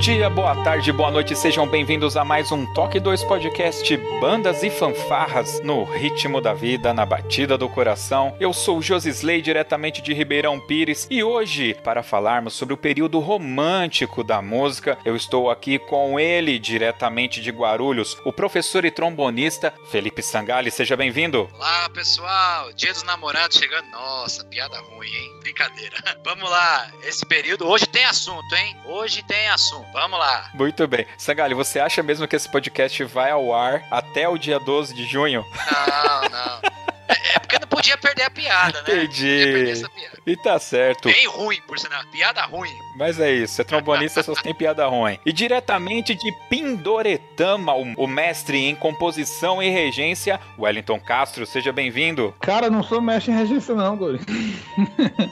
[0.00, 4.70] Dia, boa tarde, boa noite, sejam bem-vindos a mais um Toque 2 Podcast Bandas e
[4.70, 8.34] Fanfarras no ritmo da vida, na batida do coração.
[8.40, 13.18] Eu sou o Josisley, diretamente de Ribeirão Pires, e hoje, para falarmos sobre o período
[13.18, 19.74] romântico da música, eu estou aqui com ele, diretamente de Guarulhos, o professor e trombonista
[19.90, 20.70] Felipe Sangali.
[20.70, 21.46] Seja bem-vindo.
[21.52, 23.90] Olá, pessoal, dia dos namorados chegando.
[23.90, 25.40] Nossa, piada ruim, hein?
[25.42, 25.96] Brincadeira.
[26.24, 28.74] Vamos lá, esse período, hoje tem assunto, hein?
[28.86, 29.89] Hoje tem assunto.
[29.92, 30.50] Vamos lá.
[30.54, 31.06] Muito bem.
[31.18, 35.04] Sangali, você acha mesmo que esse podcast vai ao ar até o dia 12 de
[35.04, 35.44] junho?
[35.70, 36.60] Não, não.
[37.08, 39.04] É, é porque não podia perder a piada, né?
[39.04, 39.82] Entendi.
[40.30, 41.08] E tá certo.
[41.08, 42.04] Bem ruim, por sinal.
[42.12, 42.70] Piada ruim.
[42.94, 45.18] Mas é isso, é trombonista só tem piada ruim.
[45.26, 52.32] E diretamente de Pindoretama, o, mestre em composição e regência, Wellington Castro, seja bem-vindo.
[52.38, 54.20] Cara, não sou mestre em regência não, Gori.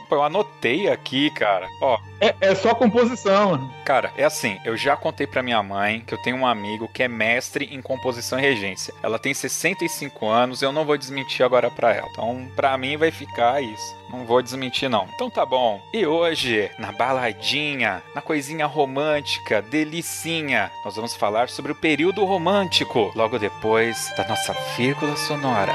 [0.09, 1.69] Pô, eu anotei aqui, cara.
[1.81, 3.73] Ó, é, é, só composição.
[3.85, 7.05] Cara, é assim, eu já contei pra minha mãe que eu tenho um amigo que
[7.05, 8.93] é mestre em composição e regência.
[9.01, 12.09] Ela tem 65 anos, eu não vou desmentir agora pra ela.
[12.11, 13.98] Então, pra mim vai ficar isso.
[14.11, 15.07] Não vou desmentir, não.
[15.15, 15.81] Então tá bom.
[15.93, 23.13] E hoje, na baladinha, na coisinha romântica, delicinha, nós vamos falar sobre o período romântico,
[23.15, 25.75] logo depois da nossa vírgula sonora.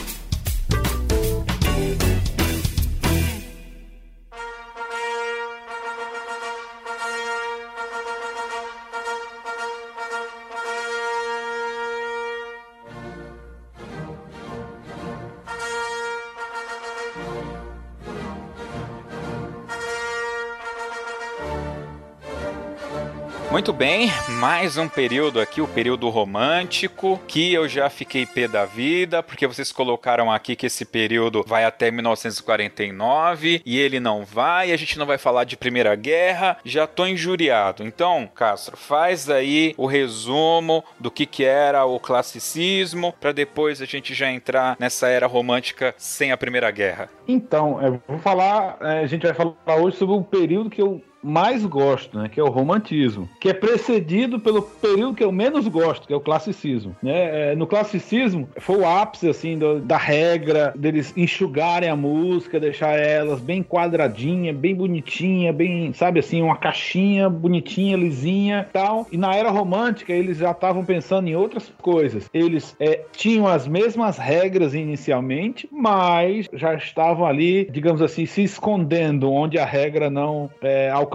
[23.71, 28.65] Muito bem, mais um período aqui, o período romântico, que eu já fiquei pé da
[28.65, 34.73] vida, porque vocês colocaram aqui que esse período vai até 1949 e ele não vai,
[34.73, 37.81] a gente não vai falar de Primeira Guerra, já tô injuriado.
[37.81, 43.85] Então, Castro, faz aí o resumo do que que era o classicismo, para depois a
[43.85, 47.07] gente já entrar nessa era romântica sem a Primeira Guerra.
[47.25, 51.01] Então, eu vou falar, é, a gente vai falar hoje sobre o período que eu
[51.23, 55.67] mais gosto, né, que é o romantismo, que é precedido pelo período que eu menos
[55.67, 56.95] gosto, que é o classicismo.
[57.01, 57.51] Né?
[57.51, 62.97] É, no classicismo foi o ápice assim do, da regra deles enxugarem a música, deixar
[62.97, 69.07] elas bem quadradinha, bem bonitinha, bem, sabe assim, uma caixinha bonitinha, lisinha, tal.
[69.11, 72.29] E na era romântica eles já estavam pensando em outras coisas.
[72.33, 79.31] Eles é, tinham as mesmas regras inicialmente, mas já estavam ali, digamos assim, se escondendo
[79.31, 81.10] onde a regra não é, alcançava,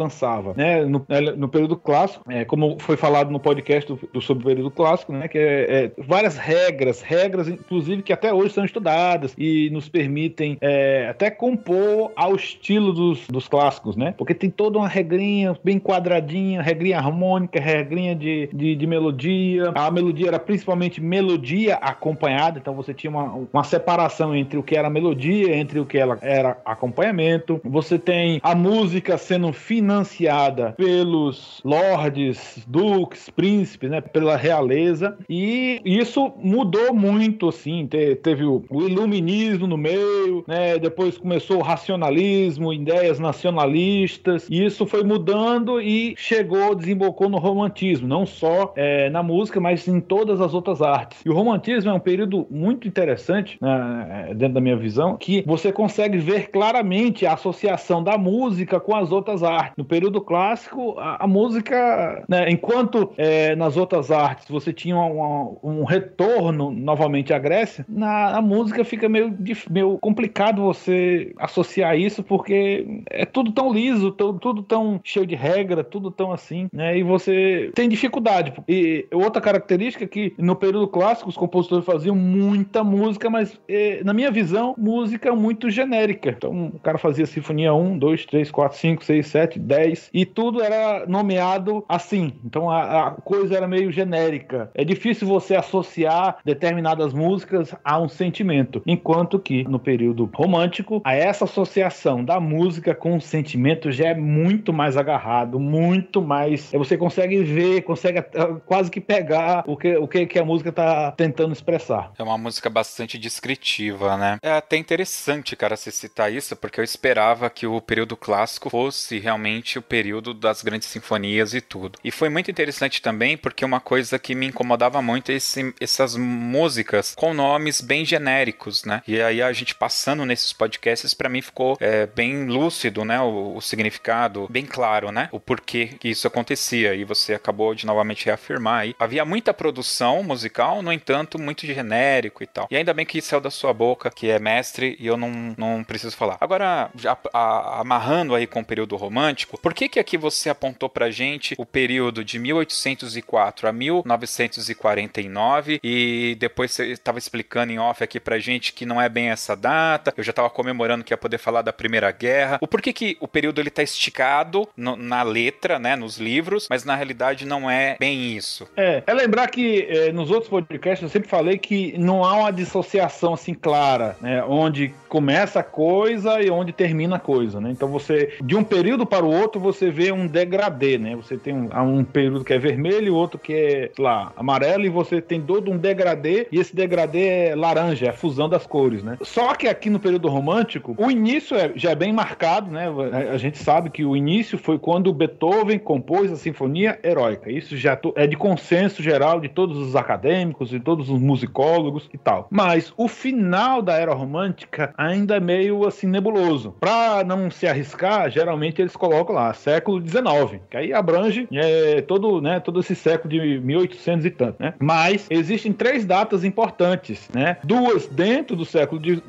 [0.55, 0.85] né?
[0.85, 4.47] No, é, no período clássico, é, como foi falado no podcast do, do sobre o
[4.47, 5.29] período clássico, né?
[5.29, 10.59] Que é, é, várias regras, regras, inclusive que até hoje são estudadas e nos permitem
[10.61, 14.15] é, até compor ao estilo dos, dos clássicos, né?
[14.17, 19.73] Porque tem toda uma regrinha bem quadradinha, regrinha harmônica, regrinha de, de, de melodia.
[19.75, 24.77] A melodia era principalmente melodia acompanhada, então você tinha uma, uma separação entre o que
[24.77, 27.61] era melodia, entre o que ela era acompanhamento.
[27.65, 29.53] Você tem a música sendo
[29.87, 34.01] financiada pelos lords, duques, príncipes, né?
[34.01, 35.17] Pela realeza.
[35.31, 37.87] E isso mudou muito, assim.
[37.87, 40.77] Te, teve o, o iluminismo no meio, né?
[40.79, 44.49] Depois começou o racionalismo, ideias nacionalistas.
[44.51, 49.87] E isso foi mudando e chegou, desembocou no romantismo, não só é, na música, mas
[49.87, 51.21] em todas as outras artes.
[51.25, 55.71] E o romantismo é um período muito interessante, né, dentro da minha visão, que você
[55.71, 59.76] consegue ver claramente a associação da música com as outras artes.
[59.77, 65.57] No período clássico, a, a música, né, enquanto é, nas outras artes você tinha uma,
[65.63, 69.37] um retorno novamente à Grécia, na música fica meio,
[69.71, 75.35] meio complicado você associar isso, porque é tudo tão liso, tudo, tudo tão cheio de
[75.35, 76.99] regra, tudo tão assim, né?
[76.99, 78.53] E você tem dificuldade.
[78.69, 84.01] E outra característica é que no período clássico os compositores faziam muita música, mas eh,
[84.05, 86.31] na minha visão, música muito genérica.
[86.31, 90.63] Então o cara fazia sinfonia 1, 2, 3, 4, 5, 6, 7, 10 e tudo
[90.63, 92.33] era nomeado assim.
[92.45, 94.71] Então a, a coisa era meio genérica.
[94.75, 101.15] É difícil você associar determinadas músicas a um sentimento, enquanto que no período romântico, a
[101.15, 106.71] essa associação da música com o sentimento já é muito mais agarrado, muito mais.
[106.73, 108.23] Você consegue ver, consegue
[108.65, 112.13] quase que pegar o que, o que, que a música tá tentando expressar.
[112.19, 114.39] É uma música bastante descritiva, né?
[114.43, 119.19] É até interessante, cara, você citar isso, porque eu esperava que o período clássico fosse
[119.19, 121.99] realmente o período das grandes sinfonias e tudo.
[122.03, 126.17] E foi muito interessante também, porque uma coisa que me incomodava muito é esse, essas
[126.17, 129.03] músicas com nomes bem genéricos, né?
[129.07, 133.21] E aí a gente passando nesses podcasts, para mim ficou é, bem lúcido, né?
[133.21, 135.29] O, o significado, bem claro, né?
[135.33, 136.95] O porquê que isso acontecia.
[136.95, 138.95] E você acabou de novamente reafirmar aí.
[138.99, 142.67] Havia muita produção musical, no entanto, muito genérico e tal.
[142.71, 145.85] E ainda bem que saiu da sua boca, que é mestre, e eu não, não
[145.85, 146.37] preciso falar.
[146.41, 150.89] Agora, já a, amarrando aí com o período romântico, por que que aqui você apontou
[150.89, 158.03] pra gente o período de 1804 a 1949 e depois você estava explicando em off
[158.03, 161.17] aqui pra gente que não é bem essa data, eu já estava comemorando que ia
[161.17, 162.59] poder falar da Primeira Guerra.
[162.61, 166.85] O porquê que o período ele tá esticado no, na letra, né, nos livros, mas
[166.85, 168.69] na realidade não é bem isso.
[168.77, 172.53] É, é lembrar que é, nos outros podcasts eu sempre falei que não há uma
[172.53, 177.71] dissociação assim clara, né, onde começa a coisa e onde termina a coisa, né?
[177.71, 181.17] Então você, de um período para o outro, você vê um degradê, né?
[181.17, 181.69] Você tem um,
[181.99, 185.77] um período que é vermelho, outro que é, lá, amarelo, e você tem todo um
[185.77, 189.19] degradê, e esse degradê é laranja, é a fusão das cores, né?
[189.23, 192.87] Só que aqui no período romântico, o início é, já é bem marcado, né?
[193.33, 197.51] A gente sabe que o início foi quando Beethoven compôs a Sinfonia Heróica.
[197.51, 202.19] Isso já é de consenso geral de todos os acadêmicos e todos os musicólogos e
[202.19, 202.47] tal.
[202.51, 206.75] Mas o final da era romântica ainda é meio assim nebuloso.
[206.81, 212.41] Para não se arriscar, geralmente eles colocam lá século XIX, que aí abrange é, todo,
[212.41, 214.75] né, todo esse século de 1800 e tanto, né?
[214.79, 217.57] Mas existem três datas importantes, né?
[217.65, 219.25] Duas dentro do século XIX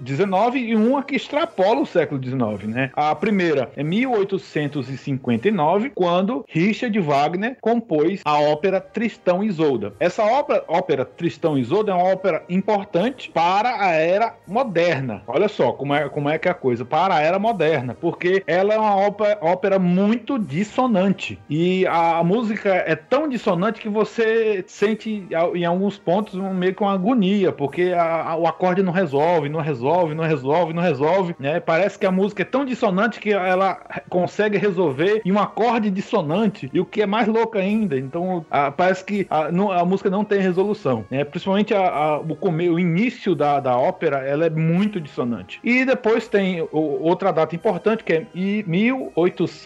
[0.56, 2.91] e uma que extrapola o século XIX, né?
[2.94, 9.94] A primeira é 1859, quando Richard Wagner compôs a ópera Tristão e Isolda.
[10.00, 15.24] Essa ópera, ópera Tristão e Isolda é uma ópera importante para a era moderna.
[15.27, 18.44] Olha só como é, como é que é a coisa, para a era moderna, porque
[18.46, 21.39] ela é uma ópera, ópera muito dissonante.
[21.50, 26.93] E a, música é tão dissonante que você sente em alguns pontos meio que uma
[26.93, 31.60] agonia, porque a, a, o acorde não resolve, não resolve, não resolve, não resolve, né?
[31.60, 33.79] Parece que a música é tão dissonante que ela
[34.10, 37.98] consegue resolver em um acorde dissonante, e o que é mais louco ainda.
[37.98, 41.24] Então, a, parece que a, não, a, música não tem resolução, né?
[41.24, 42.38] Principalmente a, o,
[42.74, 45.60] o início da, da ópera, ela é muito dissonante.
[45.63, 48.27] E depois tem o, outra data importante, que é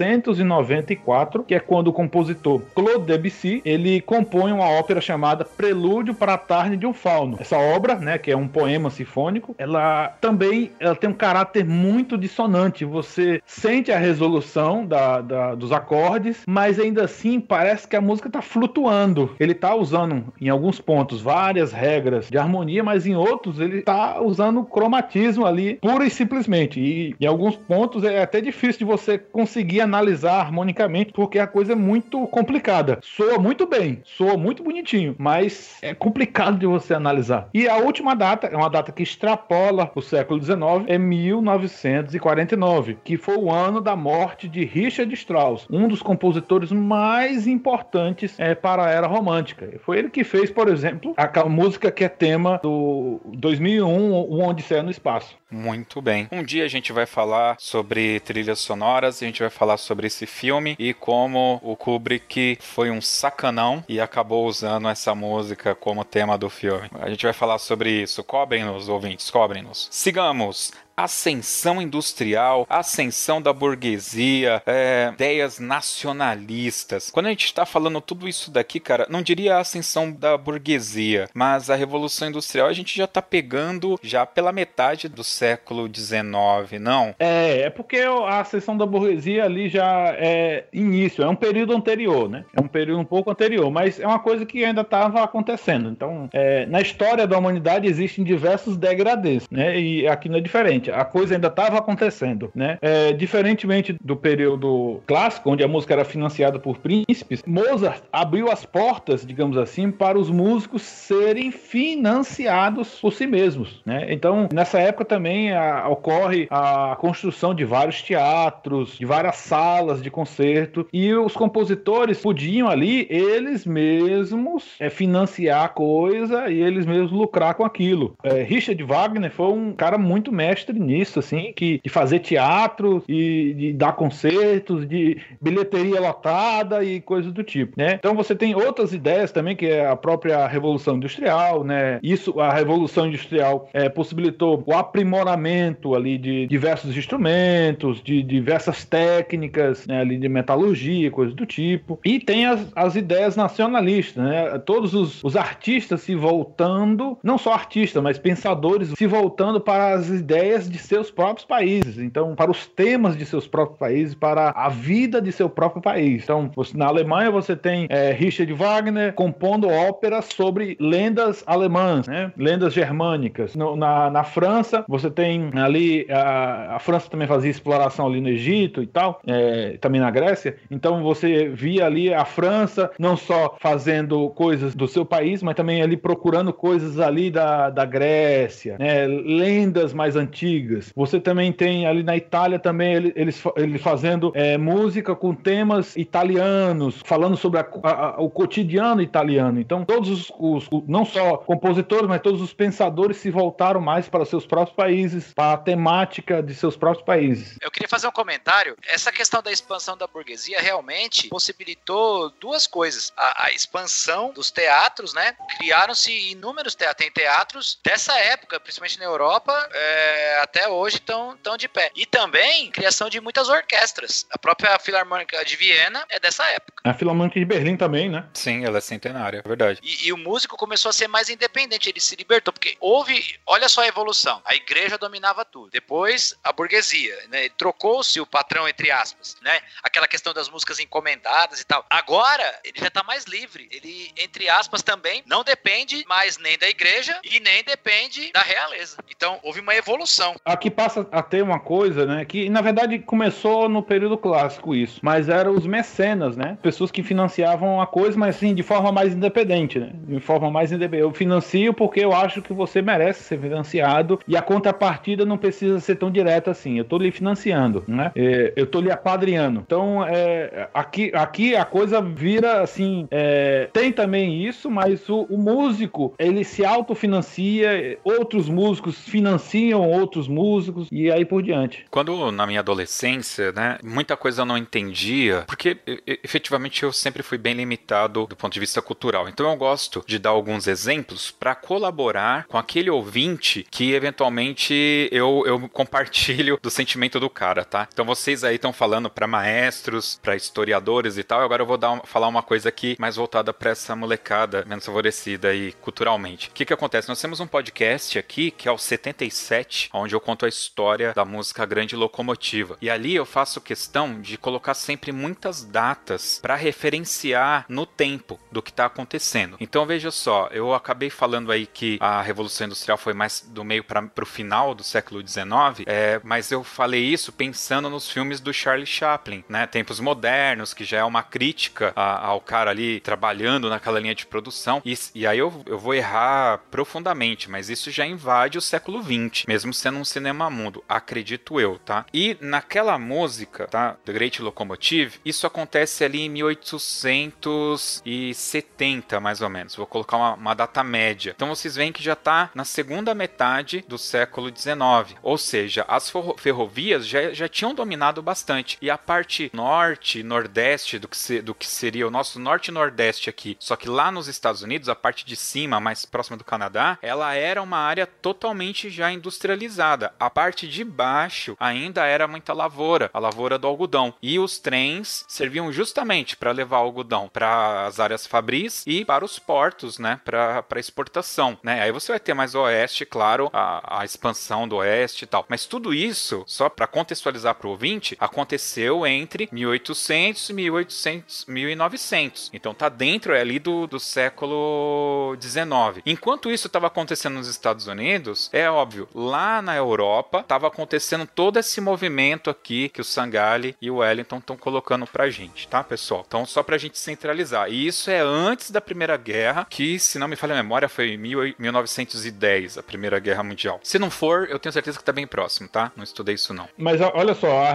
[0.01, 6.33] 1894, que é quando o compositor Claude Debussy, ele compõe uma ópera chamada Prelúdio para
[6.33, 7.37] a Tarde de um Fauno.
[7.39, 12.17] Essa obra, né, que é um poema sinfônico, ela também ela tem um caráter muito
[12.17, 12.85] dissonante.
[12.85, 18.27] Você sente a resolução da, da dos acordes, mas ainda assim parece que a música
[18.27, 19.35] está flutuando.
[19.39, 24.21] Ele está usando, em alguns pontos, várias regras de harmonia, mas em outros ele está
[24.21, 26.79] usando cromatismo ali, pura e simplesmente.
[26.79, 31.73] E em alguns pontos é até difícil de você conseguir analisar harmonicamente, porque a coisa
[31.73, 32.99] é muito complicada.
[33.01, 37.49] Soa muito bem, soa muito bonitinho, mas é complicado de você analisar.
[37.53, 43.17] E a última data é uma data que extrapola o século XIX, é 1949, que
[43.17, 48.85] foi o ano da morte de Richard Strauss, um dos compositores mais importantes é, para
[48.85, 49.69] a era romântica.
[49.83, 54.83] Foi ele que fez, por exemplo, a música que é tema do 2001, O Odisseia
[54.83, 55.41] no Espaço.
[55.51, 56.29] Muito bem.
[56.31, 60.25] Um dia a gente vai falar sobre trilhas sonoras, a gente vai falar sobre esse
[60.25, 66.37] filme e como o Kubrick foi um sacanão e acabou usando essa música como tema
[66.37, 66.89] do filme.
[66.99, 68.23] A gente vai falar sobre isso.
[68.23, 69.87] Cobrem-nos, ouvintes, cobrem-nos.
[69.91, 70.71] Sigamos
[71.03, 77.09] ascensão industrial, ascensão da burguesia, é, ideias nacionalistas.
[77.09, 81.29] Quando a gente está falando tudo isso daqui, cara, não diria a ascensão da burguesia,
[81.33, 86.79] mas a revolução industrial a gente já está pegando já pela metade do século XIX,
[86.79, 87.15] não?
[87.19, 92.29] É, é porque a ascensão da burguesia ali já é início, é um período anterior,
[92.29, 92.45] né?
[92.55, 95.89] É um período um pouco anterior, mas é uma coisa que ainda estava acontecendo.
[95.89, 99.79] Então, é, na história da humanidade existem diversos degradês, né?
[99.79, 102.77] E aqui não é diferente a coisa ainda estava acontecendo, né?
[102.81, 108.65] É, diferentemente do período clássico, onde a música era financiada por príncipes, Mozart abriu as
[108.65, 114.07] portas, digamos assim, para os músicos serem financiados por si mesmos, né?
[114.09, 120.09] Então, nessa época também a, ocorre a construção de vários teatros, de várias salas de
[120.09, 127.11] concerto, e os compositores podiam ali, eles mesmos, é, financiar a coisa e eles mesmos
[127.11, 128.15] lucrar com aquilo.
[128.23, 133.53] É, Richard Wagner foi um cara muito mestre nisso, assim, que, de fazer teatro e
[133.53, 137.95] de dar concertos, de bilheteria lotada e coisas do tipo, né?
[137.95, 141.99] Então você tem outras ideias também, que é a própria Revolução Industrial, né?
[142.03, 149.85] Isso, a Revolução Industrial é, possibilitou o aprimoramento ali de diversos instrumentos, de diversas técnicas,
[149.87, 151.99] né, ali de metalurgia, coisas do tipo.
[152.05, 154.59] E tem as, as ideias nacionalistas, né?
[154.59, 160.09] Todos os, os artistas se voltando, não só artistas, mas pensadores se voltando para as
[160.09, 164.69] ideias de seus próprios países, então para os temas de seus próprios países, para a
[164.69, 166.23] vida de seu próprio país.
[166.23, 172.31] Então, na Alemanha você tem é, Richard Wagner compondo óperas sobre lendas alemãs, né?
[172.37, 173.55] lendas germânicas.
[173.55, 178.29] No, na, na França você tem ali a, a, França também fazia exploração ali no
[178.29, 180.55] Egito e tal, é, também na Grécia.
[180.69, 185.81] Então você via ali a França não só fazendo coisas do seu país, mas também
[185.81, 189.05] ali procurando coisas ali da, da Grécia, né?
[189.07, 190.50] lendas mais antigas
[190.95, 197.01] Você também tem ali na Itália também eles, eles fazendo é, música com temas italianos,
[197.05, 199.59] falando sobre a, a, o cotidiano italiano.
[199.59, 204.25] Então todos os, os, não só compositores, mas todos os pensadores se voltaram mais para
[204.25, 207.57] seus próprios países, para a temática de seus próprios países.
[207.61, 208.75] Eu queria fazer um comentário.
[208.87, 215.13] Essa questão da expansão da burguesia realmente possibilitou duas coisas: a, a expansão dos teatros,
[215.13, 215.35] né?
[215.57, 221.55] Criaram-se inúmeros teatros, tem teatros dessa época, principalmente na Europa, é, até hoje estão tão
[221.55, 221.91] de pé.
[221.95, 224.25] E também criação de muitas orquestras.
[224.29, 226.81] A própria Filarmônica de Viena é dessa época.
[226.83, 228.27] A Filarmônica de Berlim também, né?
[228.33, 229.79] Sim, ela é centenária, é verdade.
[229.83, 233.69] E, e, o músico começou a ser mais independente, ele se libertou, porque houve, olha
[233.69, 234.41] só a evolução.
[234.45, 235.69] A igreja dominava tudo.
[235.69, 237.49] Depois, a burguesia, né?
[237.49, 239.61] Trocou-se o patrão, entre aspas, né?
[239.83, 241.85] Aquela questão das músicas encomendadas e tal.
[241.89, 243.67] Agora, ele já tá mais livre.
[243.71, 248.97] Ele, entre aspas, também não depende mais nem da igreja e nem depende da realeza.
[249.09, 252.25] Então, houve uma evolução aqui passa a ter uma coisa, né?
[252.25, 256.57] Que na verdade começou no período clássico isso, mas eram os mecenas, né?
[256.61, 259.91] Pessoas que financiavam a coisa, mas assim, de forma mais independente, né?
[260.07, 261.03] De forma mais independente.
[261.03, 265.79] Eu financio porque eu acho que você merece ser financiado e a contrapartida não precisa
[265.79, 266.77] ser tão direta assim.
[266.77, 268.11] Eu tô lhe financiando, né?
[268.15, 269.61] É, eu tô lhe apadrinhando.
[269.65, 273.07] Então, é, aqui, aqui a coisa vira assim.
[273.11, 280.20] É, tem também isso, mas o, o músico ele se autofinancia, outros músicos financiam outros
[280.27, 281.85] músicos e aí por diante.
[281.89, 285.77] Quando na minha adolescência, né, muita coisa eu não entendia, porque
[286.23, 289.27] efetivamente eu sempre fui bem limitado do ponto de vista cultural.
[289.27, 295.43] Então eu gosto de dar alguns exemplos para colaborar com aquele ouvinte que eventualmente eu,
[295.45, 297.87] eu compartilho do sentimento do cara, tá?
[297.91, 301.41] Então vocês aí estão falando para maestros, para historiadores e tal.
[301.41, 305.49] Agora eu vou dar, falar uma coisa aqui mais voltada para essa molecada menos favorecida
[305.49, 306.49] aí culturalmente.
[306.49, 307.09] O que que acontece?
[307.09, 311.13] Nós temos um podcast aqui que é o 77, onde onde eu conto a história
[311.13, 312.77] da música Grande Locomotiva.
[312.81, 318.61] E ali eu faço questão de colocar sempre muitas datas para referenciar no tempo do
[318.61, 319.55] que está acontecendo.
[319.59, 323.83] Então veja só, eu acabei falando aí que a Revolução Industrial foi mais do meio
[323.83, 328.53] para o final do século XIX, é, mas eu falei isso pensando nos filmes do
[328.53, 329.65] Charlie Chaplin, né?
[329.65, 334.25] Tempos modernos, que já é uma crítica a, ao cara ali trabalhando naquela linha de
[334.25, 334.81] produção.
[334.83, 339.45] E, e aí eu, eu vou errar profundamente, mas isso já invade o século XX,
[339.47, 342.05] mesmo sendo um cinema mundo, acredito eu, tá?
[342.13, 343.97] E naquela música, tá?
[344.03, 349.75] The Great Locomotive, isso acontece ali em 1870, mais ou menos.
[349.75, 351.33] Vou colocar uma, uma data média.
[351.35, 355.15] Então vocês veem que já tá na segunda metade do século XIX.
[355.21, 358.77] Ou seja, as ferrovias já, já tinham dominado bastante.
[358.81, 362.71] E a parte norte, nordeste do que, se, do que seria o nosso norte e
[362.71, 366.43] nordeste aqui, só que lá nos Estados Unidos, a parte de cima, mais próxima do
[366.43, 369.90] Canadá, ela era uma área totalmente já industrializada.
[370.19, 374.13] A parte de baixo ainda era muita lavoura, a lavoura do algodão.
[374.21, 379.39] E os trens serviam justamente para levar algodão para as áreas fabris e para os
[379.39, 381.81] portos, né, para exportação, né?
[381.81, 385.45] Aí você vai ter mais oeste, claro, a, a expansão do oeste e tal.
[385.49, 392.49] Mas tudo isso, só para contextualizar para o ouvinte, aconteceu entre 1800 e 1800, 1900.
[392.53, 396.01] Então tá dentro ali do, do século 19.
[396.05, 401.57] Enquanto isso estava acontecendo nos Estados Unidos, é óbvio, lá na Europa estava acontecendo todo
[401.57, 406.23] esse movimento aqui que o Sangali e o Wellington estão colocando pra gente, tá, pessoal?
[406.27, 407.69] Então, só pra gente centralizar.
[407.69, 411.17] E isso é antes da Primeira Guerra, que, se não me falha a memória, foi
[411.17, 413.79] 1910, a Primeira Guerra Mundial.
[413.83, 415.91] Se não for, eu tenho certeza que tá bem próximo, tá?
[415.95, 416.67] Não estudei isso, não.
[416.77, 417.73] Mas olha só, a,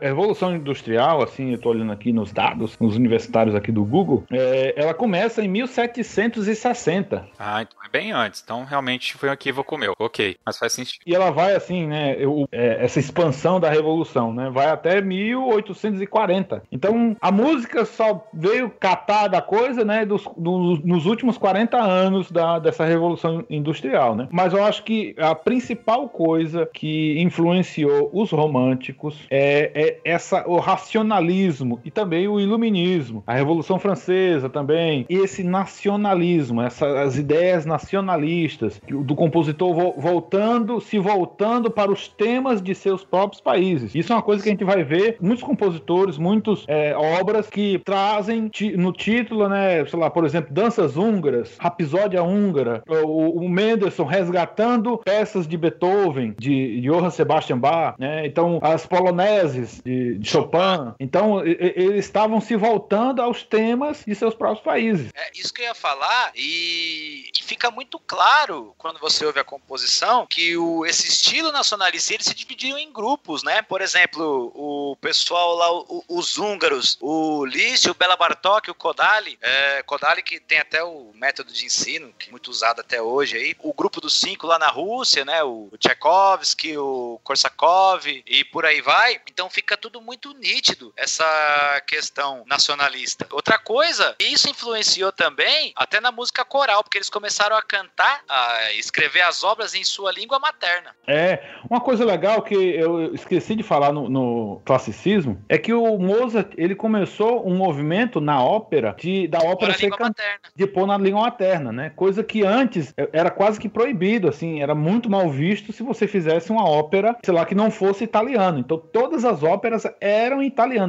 [0.00, 4.74] Revolução Industrial, assim, eu tô olhando aqui nos dados, nos universitários aqui do Google, é,
[4.76, 7.28] ela começa em 1760.
[7.38, 8.42] Ah, então é bem antes.
[8.42, 9.94] Então, realmente foi um equívoco meu.
[9.98, 11.02] Ok, mas faz sentido.
[11.06, 16.62] E ela vai, assim, né, eu, é, essa expansão da Revolução, né, vai até 1840.
[16.70, 22.30] Então, a música só veio catar da coisa, né, dos, dos, nos últimos 40 anos
[22.30, 24.28] da, dessa Revolução Industrial, né.
[24.30, 30.58] Mas eu acho que a principal coisa que influenciou os românticos é, é essa, o
[30.58, 33.22] racionalismo e também o iluminismo.
[33.26, 35.04] A Revolução Francesa também.
[35.08, 42.74] E esse nacionalismo, essas ideias nacionalistas do compositor voltando, se voltando para os temas de
[42.74, 43.94] seus próprios países.
[43.94, 47.80] Isso é uma coisa que a gente vai ver muitos compositores, muitas é, obras que
[47.84, 54.06] trazem no título, né, sei lá, por exemplo, danças húngaras, rapsódia húngara, o, o Mendelssohn
[54.06, 58.26] resgatando peças de Beethoven, de Johann Sebastian Bach, né?
[58.26, 60.94] Então, as poloneses de, de Chopin.
[60.98, 65.10] Então, eles estavam se voltando aos temas de seus próprios países.
[65.14, 69.44] É isso que eu ia falar, e, e fica muito claro quando você ouve a
[69.44, 73.62] composição que o, esse estilo nacionalista eles se dividiam em grupos, né?
[73.62, 79.38] Por exemplo, o pessoal lá, o, os húngaros, o Liszt, o Bela Bartok, o Kodali,
[79.40, 83.36] é, Kodali que tem até o método de ensino, que é muito usado até hoje
[83.36, 85.42] aí, o grupo dos cinco lá na Rússia, né?
[85.44, 89.20] O, o Tchaikovsky, o Korsakov e por aí vai.
[89.30, 93.26] Então fica tudo muito nítido essa questão nacionalista.
[93.30, 98.72] Outra coisa, isso influenciou também até na música coral, porque eles começaram a cantar, a
[98.72, 100.90] escrever as obras em sua língua materna.
[101.06, 105.98] É, uma coisa legal que eu esqueci de falar no, no classicismo é que o
[105.98, 110.12] Mozart ele começou um movimento na ópera de da ópera ser can...
[110.54, 111.90] de pôr na língua materna, né?
[111.94, 116.50] Coisa que antes era quase que proibido, assim, era muito mal visto se você fizesse
[116.50, 118.58] uma ópera, sei lá, que não fosse italiano.
[118.58, 120.38] Então todas as óperas eram.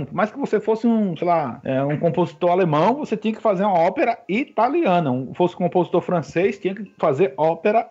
[0.05, 3.41] Por mais que você fosse um, sei lá, é, um compositor alemão, você tinha que
[3.41, 5.11] fazer uma ópera italiana.
[5.11, 7.87] Um, fosse um compositor francês, tinha que fazer ópera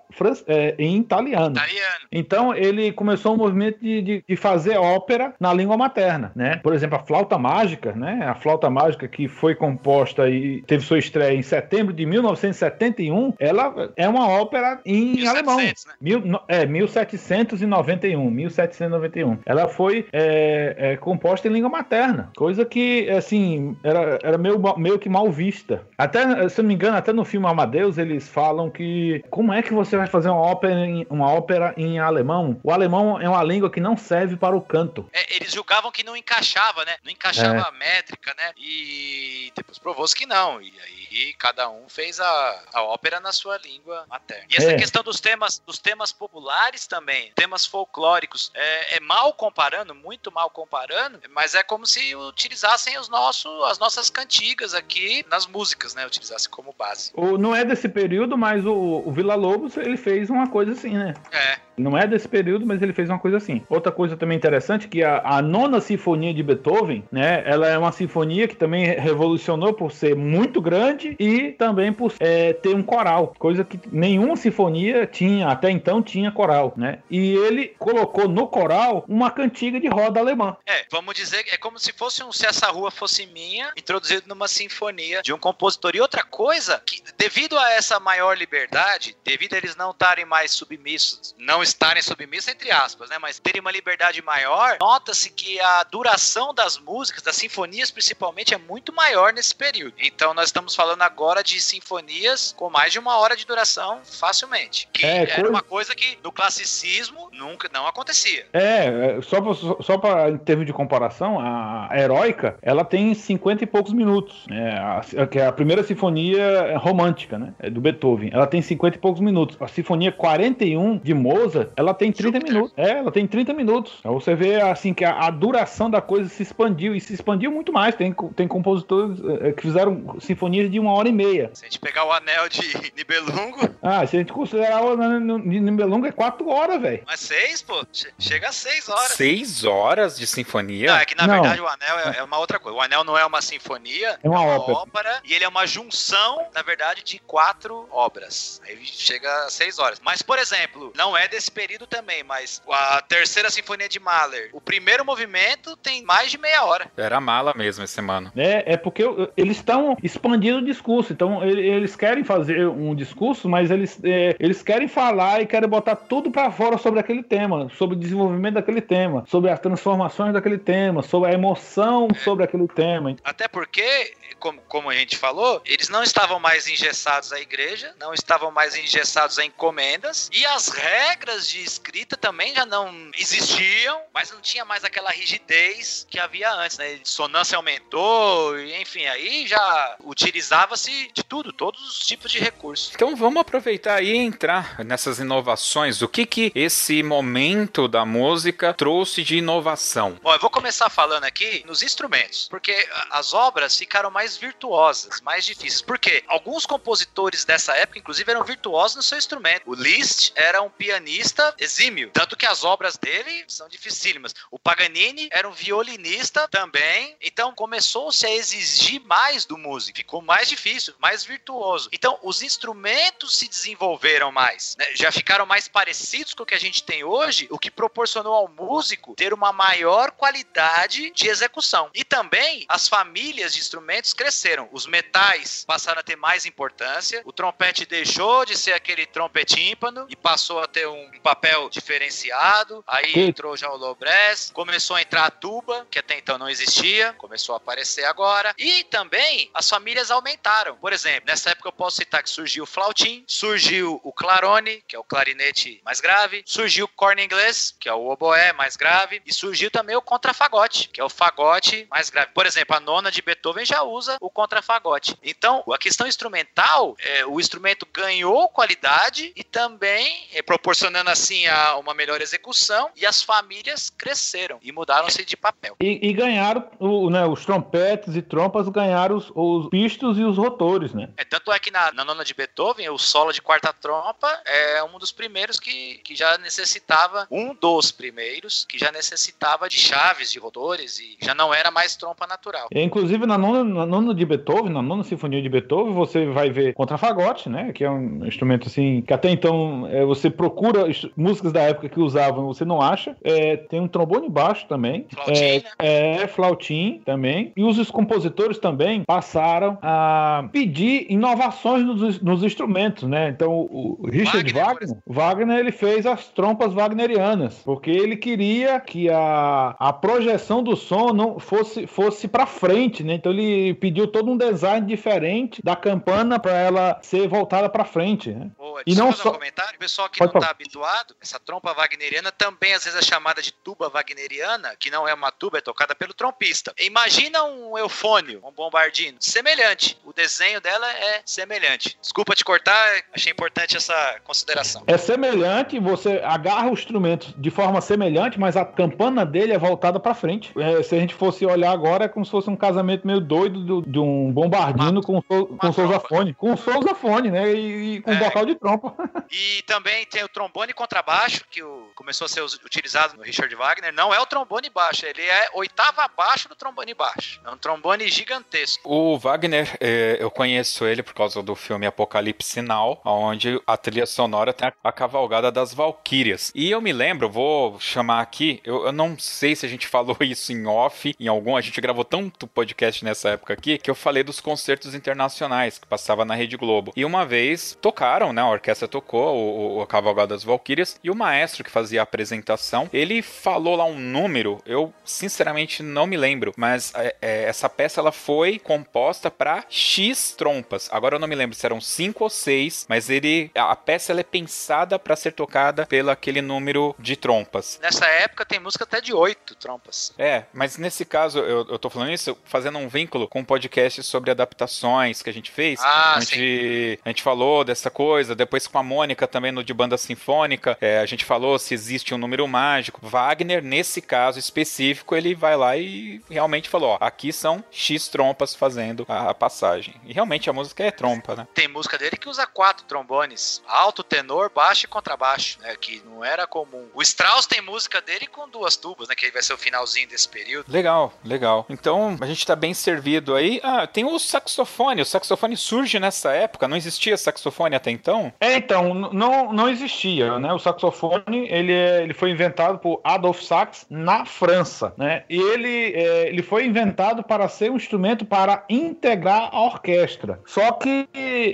[0.46, 1.56] é, em italiano.
[1.56, 2.06] italiano.
[2.10, 6.56] Então ele começou um movimento de, de, de, fazer ópera na língua materna, né?
[6.62, 8.24] Por exemplo, a flauta mágica, né?
[8.26, 13.92] A flauta mágica que foi composta e teve sua estreia em setembro de 1971, ela
[13.96, 15.56] é uma ópera em 1700, alemão.
[15.56, 15.72] Né?
[16.00, 19.38] Mil, é, 1791, 1791.
[19.46, 24.98] Ela foi é, é, composta em língua materna, coisa que, assim, era, era meio, meio
[24.98, 25.82] que mal vista.
[25.96, 29.62] Até, se eu não me engano, até no filme Amadeus, eles falam que como é
[29.62, 32.60] que você vai fazer uma ópera em, uma ópera em alemão?
[32.64, 35.08] O alemão é uma língua que não serve para o canto.
[35.12, 36.96] É, eles julgavam que não encaixava, né?
[37.04, 37.68] Não encaixava é.
[37.68, 38.52] a métrica, né?
[38.58, 40.60] E depois provou-se que não.
[40.60, 44.46] E aí cada um fez a, a ópera na sua língua materna.
[44.50, 44.76] E essa é.
[44.76, 50.50] questão dos temas, dos temas populares também, temas folclóricos, é, é mal comparando, muito mal
[50.50, 56.04] comparando, mas é como se utilizassem os nossos, as nossas cantigas aqui nas músicas, né?
[56.04, 57.12] Utilizassem como base.
[57.14, 60.72] O, não é desse período período, mas o, o Vila Lobos ele fez uma coisa
[60.72, 61.14] assim, né?
[61.30, 61.64] É.
[61.76, 63.64] Não é desse período, mas ele fez uma coisa assim.
[63.68, 67.42] Outra coisa também interessante que a, a nona sinfonia de Beethoven, né?
[67.44, 72.52] Ela é uma sinfonia que também revolucionou por ser muito grande e também por é,
[72.52, 77.00] ter um coral, coisa que nenhuma sinfonia tinha até então tinha coral, né?
[77.10, 80.56] E ele colocou no coral uma cantiga de roda alemã.
[80.66, 84.46] É, vamos dizer, é como se fosse um Se Essa Rua Fosse Minha, introduzido numa
[84.46, 85.92] sinfonia de um compositor.
[85.94, 90.52] E outra coisa, que devido a essa maior liberdade, devido a eles não estarem mais
[90.52, 95.82] submissos, não estarem submissos entre aspas, né, mas terem uma liberdade maior, nota-se que a
[95.82, 99.94] duração das músicas, das sinfonias principalmente, é muito maior nesse período.
[99.98, 104.88] Então nós estamos falando agora de sinfonias com mais de uma hora de duração facilmente,
[104.92, 108.46] que É, era coisa- uma coisa que no classicismo nunca não acontecia.
[108.52, 113.64] É, é, só pra, só pra, em termos de comparação, a Heróica, ela tem 50
[113.64, 114.78] e poucos minutos, né?
[115.18, 117.52] A, que é a primeira sinfonia romântica, né?
[117.58, 118.03] é Do Beethoven.
[118.32, 119.56] Ela tem 50 e poucos minutos.
[119.60, 122.52] A sinfonia 41 de Mozart, ela tem 30 Júpiter.
[122.54, 122.74] minutos.
[122.76, 123.94] É, ela tem 30 minutos.
[124.00, 127.50] Então você vê, assim, que a, a duração da coisa se expandiu, e se expandiu
[127.50, 127.94] muito mais.
[127.94, 131.50] Tem, tem compositores eh, que fizeram sinfonias de uma hora e meia.
[131.54, 132.62] Se a gente pegar o anel de
[132.96, 134.96] Nibelungo, Ah, se a gente considerar o
[135.38, 137.02] Nibelungo é 4 horas, velho.
[137.06, 139.12] mas seis, pô, che- chega a seis horas.
[139.12, 140.92] Seis horas de sinfonia?
[140.92, 141.34] Não, é que na Não.
[141.34, 142.76] verdade o anel é, é uma outra coisa.
[142.78, 145.20] O anel não é uma sinfonia, É uma ópera.
[145.24, 148.60] e ele é uma junção, na verdade, de quatro obras.
[148.66, 150.00] Aí chega a seis horas.
[150.04, 154.60] Mas, por exemplo, não é desse período também, mas a terceira sinfonia de Mahler, o
[154.60, 156.90] primeiro movimento tem mais de meia hora.
[156.96, 158.32] Era mala mesmo esse mano.
[158.36, 159.04] É, é porque
[159.36, 161.12] eles estão expandindo o discurso.
[161.12, 165.68] Então, ele- eles querem fazer um discurso, mas eles, é, eles querem falar e querem
[165.68, 170.32] botar tudo pra fora sobre aquele tema, sobre o desenvolvimento daquele tema, sobre as transformações
[170.32, 173.14] daquele tema, sobre a emoção sobre aquele tema.
[173.24, 178.14] Até porque, como, como a gente falou, eles não estavam mais engessados à igreja, não
[178.14, 184.30] estavam mais engessados a encomendas, e as regras de escrita também já não existiam, mas
[184.30, 186.94] não tinha mais aquela rigidez que havia antes, né?
[186.94, 192.92] Dissonância aumentou, e enfim, aí já utilizava-se de tudo, todos os tipos de recursos.
[192.94, 196.02] Então vamos aproveitar e entrar nessas inovações.
[196.02, 200.18] O que que esse momento da música trouxe de inovação?
[200.22, 205.44] Bom, eu vou começar falando aqui nos instrumentos, porque as obras ficaram mais virtuosas, mais
[205.44, 205.82] difíceis.
[205.82, 209.62] Porque alguns compositores dessa época, inclusive, eram virtuosos no seu instrumento.
[209.66, 214.34] O Liszt era um pianista exímio, tanto que as obras dele são dificílimas.
[214.50, 220.48] O Paganini era um violinista também, então começou-se a exigir mais do músico, ficou mais
[220.48, 221.88] difícil, mais virtuoso.
[221.92, 224.86] Então, os instrumentos se desenvolveram mais, né?
[224.94, 228.48] já ficaram mais parecidos com o que a gente tem hoje, o que proporcionou ao
[228.48, 231.90] músico ter uma maior qualidade de execução.
[231.94, 234.68] E também as famílias de instrumentos cresceram.
[234.72, 237.22] Os metais passaram a ter mais importância.
[237.24, 237.53] O trompete
[237.88, 242.84] deixou de ser aquele trompetímpano e passou a ter um papel diferenciado.
[242.86, 246.48] Aí Que- entrou já o low-brass, começou a entrar a tuba, que até então não
[246.48, 248.54] existia, começou a aparecer agora.
[248.58, 250.76] E também as famílias aumentaram.
[250.76, 254.96] Por exemplo, nessa época eu posso citar que surgiu o flautim, surgiu o clarone, que
[254.96, 259.22] é o clarinete mais grave, surgiu o corno inglês, que é o oboé mais grave,
[259.24, 262.32] e surgiu também o contrafagote, que é o fagote mais grave.
[262.32, 265.16] Por exemplo, a nona de Beethoven já usa o contrafagote.
[265.22, 271.76] Então, a questão instrumental, é, o instrumento ganhou qualidade e também é, proporcionando assim a
[271.76, 275.76] uma melhor execução e as famílias cresceram e mudaram-se de papel.
[275.80, 280.36] E, e ganharam, o, né, os trompetes e trompas ganharam os, os pistos e os
[280.36, 281.10] rotores, né?
[281.16, 284.82] É, tanto é que na, na nona de Beethoven, o solo de quarta trompa é
[284.84, 290.30] um dos primeiros que, que já necessitava, um dos primeiros, que já necessitava de chaves,
[290.30, 292.68] de rotores, e já não era mais trompa natural.
[292.72, 296.50] E, inclusive, na nona, na nona de Beethoven, na nona sinfonia de Beethoven, você vai
[296.50, 297.72] ver contrafagote, né?
[297.72, 302.00] Que é um instrumento assim, que até então é, você procura músicas da época que
[302.00, 303.16] usavam, você não acha.
[303.22, 305.06] É, tem um trombone baixo também.
[305.12, 305.64] Flautim, é, né?
[305.78, 307.52] é, flautim também.
[307.56, 313.28] E os compositores também passaram a pedir inovações nos, nos instrumentos, né?
[313.28, 319.08] Então, o o Richard Wagner, Wagner, ele fez as trompas wagnerianas, porque ele queria que
[319.08, 323.14] a, a projeção do som não fosse, fosse para frente, né?
[323.14, 328.30] Então ele pediu todo um design diferente da campana para ela ser voltada para frente,
[328.30, 328.50] né?
[328.56, 329.76] Boa, E não só- um comentário.
[329.76, 333.40] O pessoal que Pode não está habituado, essa trompa wagneriana também às vezes é chamada
[333.42, 336.72] de tuba wagneriana, que não é uma tuba, é tocada pelo trompista.
[336.80, 339.98] Imagina um eufônio, um bombardino, semelhante.
[340.04, 341.96] O desenho dela é semelhante.
[342.00, 344.82] Desculpa te cortar, achei importante essa consideração.
[344.86, 349.98] É semelhante, você agarra o instrumento de forma semelhante, mas a campana dele é voltada
[350.00, 350.52] para frente.
[350.58, 353.60] É, se a gente fosse olhar agora, é como se fosse um casamento meio doido
[353.60, 356.34] do- de um bombardino com, o sou- com uma sousafone.
[356.34, 357.13] Com sousafone.
[357.14, 357.52] Saxofone, né?
[357.54, 358.18] E, e com É.
[358.18, 358.94] vocal de trompa.
[359.30, 363.92] E também tem o trombone contrabaixo, que o- começou a ser utilizado no Richard Wagner.
[363.92, 367.40] Não é o trombone baixo, ele é oitava abaixo do trombone baixo.
[367.44, 368.88] É um trombone gigantesco.
[368.88, 374.06] O Wagner, eh, eu conheço ele por causa do filme Apocalipse Sinal, onde a trilha
[374.06, 376.52] sonora tem a, a cavalgada das Valquírias.
[376.54, 380.16] E eu me lembro, vou chamar aqui, eu, eu não sei se a gente falou
[380.22, 383.94] isso em off, em algum, a gente gravou tanto podcast nessa época aqui, que eu
[383.94, 386.92] falei dos concertos internacionais que passava na Rede Globo.
[386.96, 391.10] E uma vez tocaram, né, a orquestra tocou o, o- a cavalgada das Valquírias, e
[391.10, 396.16] o maestro que fazia a apresentação, ele falou lá um número, eu sinceramente não me
[396.16, 400.88] lembro, mas é, é, essa peça ela foi composta para X trompas.
[400.92, 404.20] Agora eu não me lembro se eram cinco ou seis, mas ele a peça ela
[404.20, 407.78] é pensada para ser tocada pelo aquele número de trompas.
[407.82, 410.12] Nessa época tem música até de oito trompas.
[410.18, 414.02] É, mas nesse caso eu, eu tô falando isso fazendo um vínculo com um podcast
[414.02, 415.80] sobre adaptações que a gente fez.
[415.82, 419.74] Ah, a, gente, a gente falou dessa coisa, depois com a Mônica também no de
[419.74, 423.00] banda sinfônica, é, a gente falou se existe um número mágico.
[423.02, 428.54] Wagner, nesse caso específico, ele vai lá e realmente falou: ó, aqui são X trompas
[428.54, 429.94] fazendo a, passagem.
[430.06, 431.46] E realmente a música é trompa, né?
[431.52, 435.74] Tem música dele que usa quatro trombones: alto, tenor, baixo e contrabaixo, né?
[435.78, 436.88] Que não era comum.
[436.94, 439.14] O Strauss tem música dele com duas tubas, né?
[439.14, 440.70] Que vai ser o finalzinho desse período.
[440.70, 441.66] Legal, legal.
[441.68, 443.60] Então a gente tá bem servido aí.
[443.62, 445.02] Ah, tem o saxofone.
[445.02, 446.68] O saxofone surge nessa época.
[446.68, 448.32] Não existia saxofone até então?
[448.40, 450.52] É, então, não, não existia, né?
[450.52, 455.22] O saxofone, ele, é- ele foi inventado por Adolf Sax na França, né?
[455.28, 460.40] E ele, é, ele foi inventado para ser um instrumento para integrar a orquestra.
[460.46, 461.08] Só que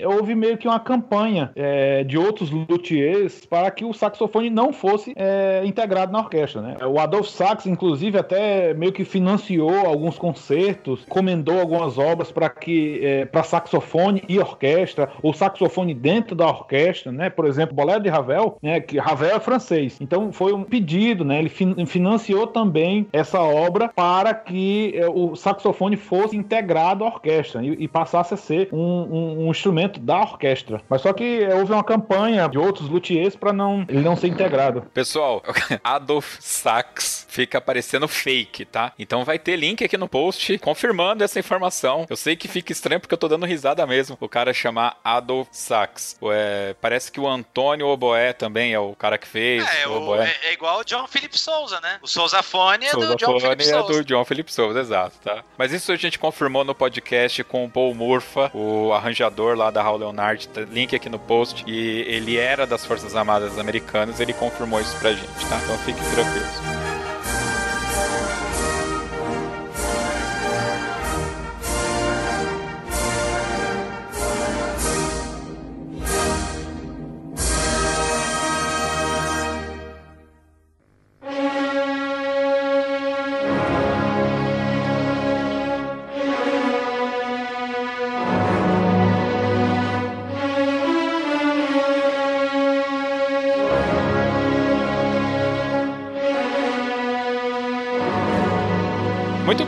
[0.04, 5.12] houve meio que uma campanha é, de outros luthiers para que o saxofone não fosse
[5.16, 6.76] é, integrado na orquestra, né?
[6.86, 13.00] O Adolf Sax, inclusive, até meio que financiou alguns concertos, comendou algumas obras para que
[13.04, 17.30] é, para saxofone e orquestra, ou saxofone dentro da orquestra, né?
[17.30, 18.80] Por exemplo, Bolero de Ravel, né?
[18.80, 21.38] Que Ravel é francês, então foi um pedido, né?
[21.38, 27.62] Ele fin- financiou também essa obra para que é, o saxofone fosse integrado à orquestra
[27.62, 30.80] e, e passasse a ser um, um- um instrumento da orquestra.
[30.88, 34.28] Mas só que é, houve uma campanha de outros luthiers para não ele não ser
[34.28, 34.82] integrado.
[34.94, 35.42] Pessoal,
[35.84, 38.92] Adolf Sachs fica aparecendo fake, tá?
[38.98, 42.06] Então vai ter link aqui no post confirmando essa informação.
[42.10, 44.16] Eu sei que fica estranho porque eu tô dando risada mesmo.
[44.20, 46.16] O cara chamar Adolf Sachs.
[46.32, 49.64] É, parece que o Antônio Oboé também é o cara que fez.
[49.80, 50.28] É, o o- Oboé.
[50.42, 51.98] é, é igual o John Philip Souza, né?
[52.02, 53.92] O Sousafone é do Sousafone John Philip é Souza.
[53.92, 55.44] do John Philip Souza, exato, tá?
[55.56, 59.82] Mas isso a gente confirmou no podcast com o Paul Murfa, o arranjador lá da
[59.82, 60.60] Raul Leonard, tá?
[60.62, 65.12] link aqui no post, e ele era das Forças Armadas Americanas, ele confirmou isso pra
[65.12, 65.60] gente, tá?
[65.62, 66.89] Então fiquem tranquilos.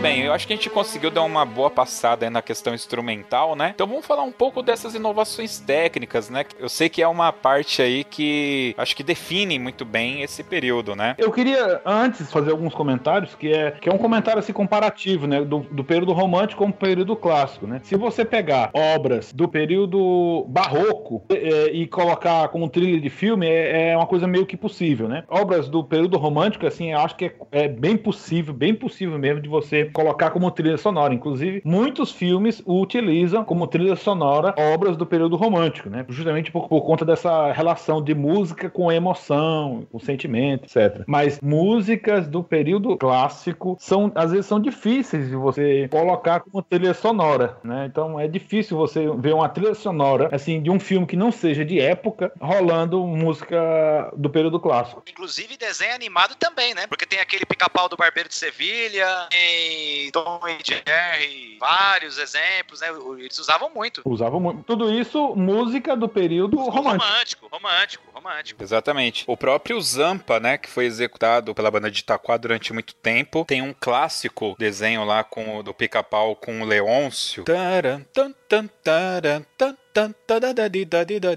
[0.03, 3.71] Bem, eu acho que a gente conseguiu dar uma boa passada na questão instrumental, né?
[3.73, 6.45] Então vamos falar um pouco dessas inovações técnicas, né?
[6.59, 10.97] Eu sei que é uma parte aí que acho que define muito bem esse período,
[10.97, 11.15] né?
[11.17, 15.41] Eu queria antes fazer alguns comentários, que é, que é um comentário assim comparativo, né,
[15.45, 17.81] do, do período romântico com o período clássico, né?
[17.85, 23.91] Se você pegar obras do período barroco é, e colocar como trilha de filme, é,
[23.91, 25.23] é uma coisa meio que possível, né?
[25.29, 29.41] Obras do período romântico, assim, eu acho que é, é bem possível, bem possível mesmo
[29.41, 31.15] de você colocar como trilha sonora.
[31.15, 36.05] Inclusive, muitos filmes utilizam como trilha sonora obras do período romântico, né?
[36.09, 41.05] Justamente por, por conta dessa relação de música com emoção, com sentimento, etc.
[41.07, 46.95] Mas músicas do período clássico são, às vezes, são difíceis de você colocar como trilha
[46.95, 47.87] sonora, né?
[47.91, 51.65] Então é difícil você ver uma trilha sonora, assim, de um filme que não seja
[51.65, 55.03] de época, rolando música do período clássico.
[55.09, 56.87] Inclusive desenho animado também, né?
[56.87, 59.82] Porque tem aquele pica-pau do Barbeiro de Sevilha, tem
[60.13, 62.89] Tom e Jerry, vários exemplos, né?
[63.19, 64.03] Eles usavam muito.
[64.05, 64.63] Usavam muito.
[64.65, 67.05] Tudo isso, música do período romântico.
[67.05, 68.63] Romântico, romântico, romântico.
[68.63, 69.25] Exatamente.
[69.27, 73.63] O próprio Zampa, né, que foi executado pela banda de Itaquá durante muito tempo, tem
[73.63, 77.45] um clássico desenho lá com o do Pica-Pau com o Leôncio.
[77.45, 78.33] Taran, tan,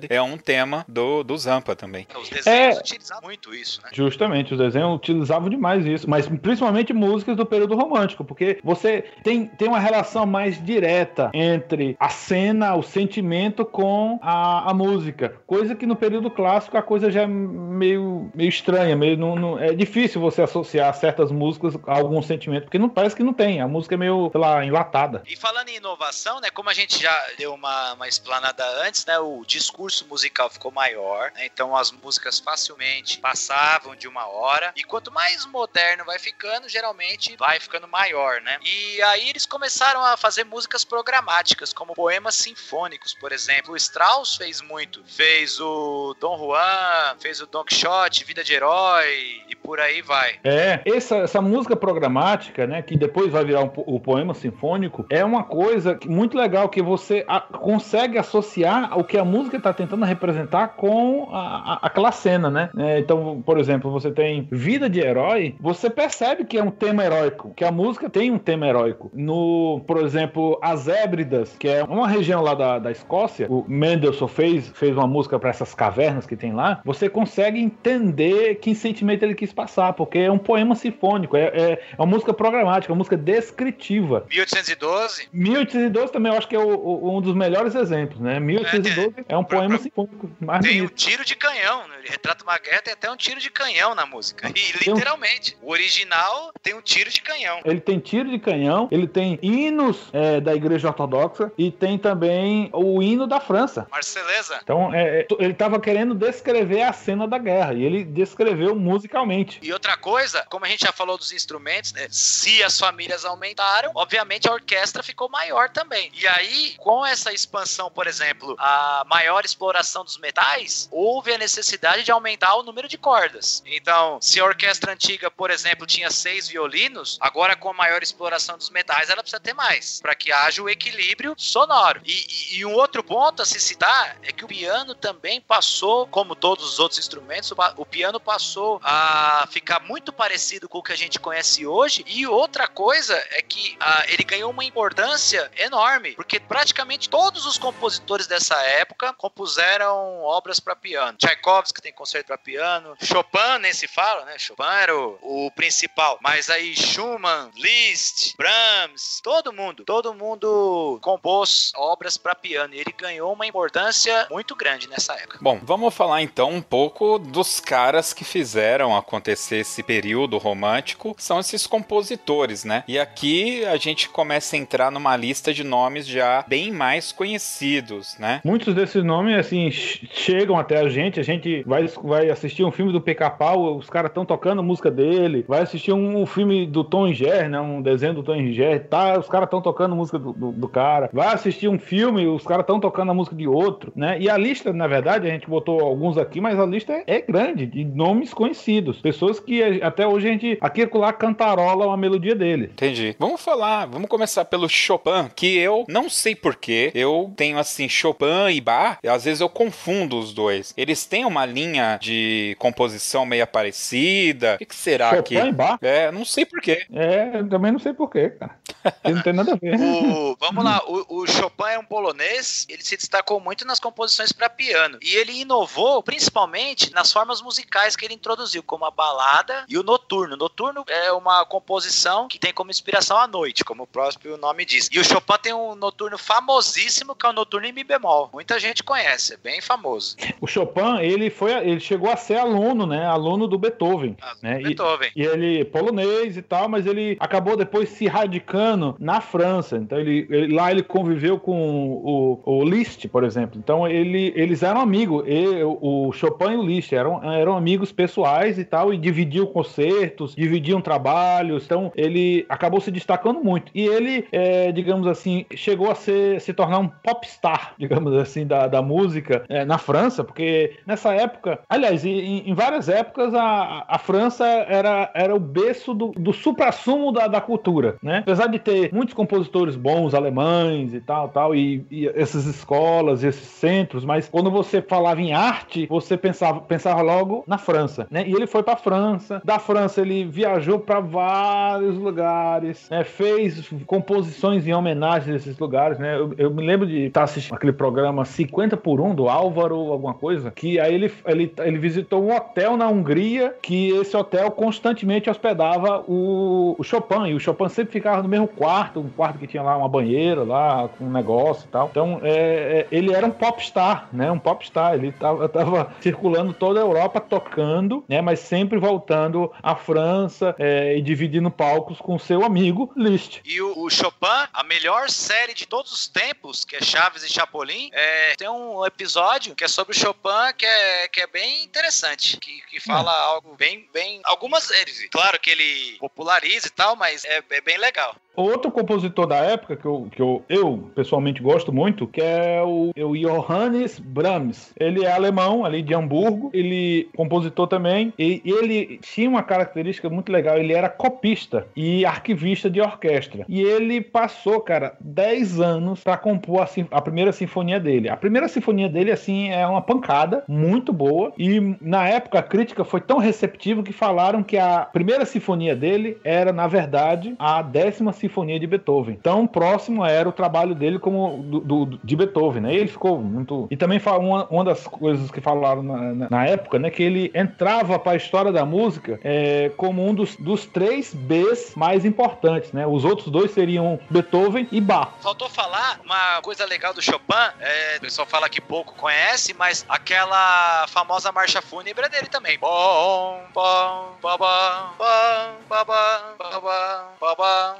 [0.10, 2.08] É um tema do, do Zampa também.
[2.16, 2.80] Os desenhos é...
[2.80, 3.90] utilizavam muito isso, né?
[3.92, 9.48] Justamente, os desenhos utilizavam demais isso, mas principalmente músicas do período romântico, porque você tem,
[9.48, 15.76] tem uma relação mais direta entre a cena, o sentimento com a, a música, coisa
[15.76, 19.74] que no período clássico a coisa já é meio, meio estranha, meio não, não, é
[19.74, 23.68] difícil você associar certas músicas a algum sentimento, porque não parece que não tem, a
[23.68, 25.24] música é meio, sei lá, enlatada.
[25.28, 29.20] E falando em inovação, né, como a gente já deu uma, uma explanada antes, né,
[29.20, 34.84] o discurso musical ficou maior, né, então as músicas facilmente passavam de uma hora, e
[34.84, 38.58] quanto mais moderno vai ficando, geralmente vai ficando maior, né?
[38.64, 43.74] E aí eles começaram a fazer músicas programáticas, como poemas sinfônicos, por exemplo.
[43.74, 49.44] O Strauss fez muito, fez o Dom Juan, fez o Don Quixote, Vida de Herói,
[49.48, 50.40] e por aí vai.
[50.44, 55.24] É, essa, essa música programática, né, que depois vai virar um, o poema sinfônico, é
[55.24, 56.95] uma coisa muito legal que você
[57.28, 62.50] a, consegue associar o que a música está tentando representar com a, a, aquela cena,
[62.50, 62.70] né?
[62.78, 67.04] É, então, por exemplo, você tem Vida de Herói, você percebe que é um tema
[67.04, 69.12] heróico, que a música tem um tema heróico.
[69.14, 74.28] No, por exemplo, As Hébridas, que é uma região lá da, da Escócia, o Mendelssohn
[74.28, 79.24] fez, fez uma música para essas cavernas que tem lá, você consegue entender que sentimento
[79.24, 82.98] ele quis passar, porque é um poema sinfônico, é, é, é uma música programática, uma
[82.98, 84.26] música descritiva.
[84.30, 85.30] 1812?
[85.34, 88.40] 1812 também eu acho que é o, o, um dos melhores exemplos, né?
[88.40, 90.30] 1812 é, é um poema sinfônico.
[90.62, 91.96] tem um tiro de canhão, né?
[92.00, 94.52] ele retrata uma guerra, tem até um tiro de canhão na música.
[94.56, 97.62] E literalmente, o original tem um tiro de canhão.
[97.66, 102.70] Ele tem tiro de canhão, ele tem hinos é, da igreja ortodoxa e tem também
[102.74, 103.88] o hino da França.
[103.92, 104.60] Marceleza.
[104.64, 109.60] Então, é, é ele estava querendo descrever a cena da guerra e ele descreveu musicalmente.
[109.62, 112.08] E outra coisa, como a gente já falou dos instrumentos, né?
[112.10, 116.12] Se as famílias aumentaram, obviamente a orquestra ficou maior também.
[116.14, 122.04] E aí, com essa expansão, por exemplo, a maior exploração dos metais, houve a necessidade
[122.04, 123.64] de aumentar o número de cordas.
[123.66, 128.58] Então, se a orquestra antiga, por exemplo, tinha seis violinos, agora com a maior exploração
[128.58, 132.02] dos metais, ela precisa ter mais, para que haja o equilíbrio sonoro.
[132.06, 136.08] E, e, e, um outro ponto a se citar é que o piano também passou,
[136.08, 140.84] como todos os outros instrumentos, o, o piano passou a ficar muito parecido com o
[140.84, 142.04] que a gente conhece hoje.
[142.08, 147.58] E outra coisa é que a, ele ganhou uma importância enorme, porque praticamente todos os
[147.58, 151.18] compositores dessa época compuseram obras para piano.
[151.18, 154.40] Tchaikovsky tem concerto para piano, Chopin nem se fala, né?
[154.40, 161.74] Chopin era o, o principal, mas aí Schumann, Liszt, Brahms, todo mundo, todo mundo compôs
[161.76, 165.40] obras para piano e ele ganhou uma importância muito grande nessa época.
[165.42, 171.38] Bom, vamos falar então um pouco dos caras que fizeram acontecer esse período romântico, são
[171.38, 172.86] esses compositores, né?
[172.88, 178.18] E aqui a gente começa a entrar numa lista de nomes já bem mais conhecidos,
[178.20, 178.42] né?
[178.44, 182.92] Muitos desses nomes, assim, chegam até a gente, a gente vai, vai assistir um filme
[182.92, 186.84] do Pica-Pau, os caras estão tocando a música dele, vai assistir um, um filme do
[186.84, 187.60] Tom Ger, né?
[187.60, 189.18] Um desenho do Tom Ger, tá?
[189.18, 191.10] Os caras estão tocando música do, do, do, cara.
[191.12, 194.18] Vai assistir um filme, os caras estão tocando a música de outro, né?
[194.20, 197.22] E a lista, na verdade, a gente botou alguns aqui, mas a lista é, é
[197.22, 199.00] grande, de nomes conhecidos.
[199.00, 202.66] Pessoas que até hoje a gente, aqui e lá, cantarola uma melodia dele.
[202.74, 203.16] Entendi.
[203.20, 208.50] Vamos falar, vamos começar pelo Chopin, que eu não sei porquê, eu tenho assim, Chopin
[208.52, 210.74] e Bach, às vezes eu confundo os dois.
[210.78, 214.56] Eles têm uma linha de composição meio parecida.
[214.56, 215.48] O que, que será Chopin que.
[215.48, 215.80] e Bach?
[215.82, 216.86] É, não sei porquê.
[216.94, 218.58] É, eu também não sei porquê, cara.
[219.04, 219.76] não tem nada a ver.
[219.80, 224.32] o, vamos lá, o, o, Chopin é um polonês, ele se destacou muito nas composições
[224.32, 224.98] para piano.
[225.02, 229.84] E ele inovou principalmente nas formas musicais que ele introduziu, como a balada e o
[229.84, 230.36] noturno.
[230.36, 234.90] Noturno é uma composição que tem como inspiração a noite, como o próprio nome diz.
[234.92, 238.30] E o Chopin tem um noturno famosíssimo que é o noturno em mi bemol.
[238.34, 240.16] Muita gente conhece, é bem famoso.
[240.42, 243.06] O Chopin, ele foi, ele chegou a ser aluno, né?
[243.06, 244.60] Aluno do Beethoven, ah, né?
[244.60, 245.12] Beethoven.
[245.16, 249.78] E, e ele polonês e tal, mas ele acabou depois se radicando na França.
[249.78, 253.60] Então ele, ele lá ele conviveu com o, o Liszt, por exemplo.
[253.62, 255.24] Então ele, eles eram amigos.
[255.28, 260.36] Ele, o Chopin e o Liszt eram, eram amigos pessoais e tal, e dividiam concertos,
[260.36, 261.66] dividiam trabalhos.
[261.66, 263.72] Então ele acabou se destacando muito.
[263.76, 268.68] E ele, é, digamos assim, chegou a ser, se tornar um popstar, digamos assim, da,
[268.68, 273.98] da música é, na França, porque nessa época, aliás, em, em várias épocas, a, a
[273.98, 278.20] França era, era o berço do, do supra-sumo da, da cultura, né?
[278.20, 283.48] Apesar de ter muitos compositores bons, alemães e tal, tal, e, e essas escolas, esses
[283.48, 288.28] centros, mas quando você falava em arte, você pensava, pensava logo na França, né?
[288.28, 289.42] E ele foi para França.
[289.44, 293.04] Da França ele viajou para vários lugares, né?
[293.04, 296.05] fez composições em homenagem a esses lugares, né?
[296.14, 299.76] Eu, eu me lembro de estar tá existe aquele programa 50 por 1 do Álvaro,
[299.92, 304.52] alguma coisa, que aí ele, ele, ele visitou um hotel na Hungria, que esse hotel
[304.52, 309.40] constantemente hospedava o, o Chopin, e o Chopin sempre ficava no mesmo quarto, um quarto
[309.40, 311.88] que tinha lá uma banheira lá, com um negócio e tal.
[311.90, 314.32] Então, é, é, ele era um popstar, né?
[314.32, 314.96] Um popstar.
[314.96, 318.22] Ele tava, tava circulando toda a Europa tocando, né?
[318.22, 323.42] Mas sempre voltando à França é, e dividindo palcos com seu amigo Liszt.
[323.46, 327.30] E o, o, Chopin, a melhor série de todos os tempos, que é Chaves e
[327.30, 331.64] Chapolin, é, tem um episódio que é sobre o Chopin que é, que é bem
[331.64, 333.22] interessante, que, que fala é.
[333.22, 334.22] algo bem, bem.
[334.26, 334.70] Algumas.
[335.10, 338.16] Claro que ele populariza e tal, mas é, é bem legal.
[338.36, 342.92] Outro compositor da época que, eu, que eu, eu pessoalmente gosto muito, que é o,
[342.96, 344.74] é Johannes Brahms.
[344.78, 346.50] Ele é alemão, ali de Hamburgo.
[346.54, 348.14] Ele compositor também.
[348.20, 350.58] E ele tinha uma característica muito legal.
[350.58, 353.46] Ele era copista e arquivista de orquestra.
[353.48, 358.10] E ele passou, cara, 10 anos para compor a, a, primeira sinfonia dele.
[358.10, 361.32] A primeira sinfonia dele, assim, é uma pancada muito boa.
[361.38, 366.18] E na época a crítica foi tão receptiva que falaram que a primeira sinfonia dele
[366.24, 369.16] era, na verdade, a décima sinfonia Sinfonia de Beethoven.
[369.16, 372.74] Tão próximo era o trabalho dele como do, do de Beethoven, né?
[372.74, 373.68] Ele ficou muito.
[373.70, 376.90] E também uma, uma das coisas que falaram na, na, na época, né?
[376.90, 381.74] Que ele entrava para a história da música é, como um dos, dos três Bs
[381.76, 382.86] mais importantes, né?
[382.86, 385.14] Os outros dois seriam Beethoven e Bach.
[385.22, 389.86] Faltou falar uma coisa legal do Chopin, é, o pessoal fala que pouco conhece, mas
[389.88, 392.60] aquela famosa marcha fúnebre é dele também.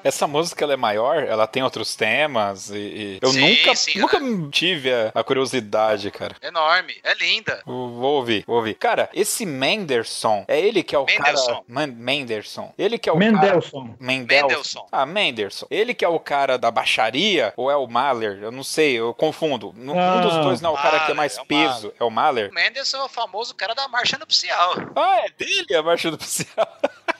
[0.04, 4.00] Essa música ela é maior, ela tem outros temas e, e eu sim, nunca, sim,
[4.00, 4.50] nunca é.
[4.52, 6.36] tive a, a, curiosidade, cara.
[6.42, 7.62] Enorme, é linda.
[7.66, 8.76] Vou ouvir, vou ouvir.
[8.76, 11.46] Cara, esse Menderson, é ele que é o Mendelson.
[11.46, 11.64] cara...
[11.68, 12.74] Man Menderson.
[12.78, 13.82] Ele que é o Mendelson.
[13.82, 13.96] cara...
[14.00, 14.48] Mendelson.
[14.48, 14.88] Mendelson.
[14.92, 15.68] Ah, Menderson.
[15.70, 18.40] Ele que é o cara da baixaria ou é o Mahler?
[18.42, 19.74] Eu não sei, eu confundo.
[19.78, 21.94] Um dos dois não, é o cara que é mais é peso.
[22.00, 22.50] É o Mahler?
[22.52, 24.74] O Mendelson é o famoso cara da marcha nupcial.
[24.96, 26.68] Ah, é dele a marcha nupcial.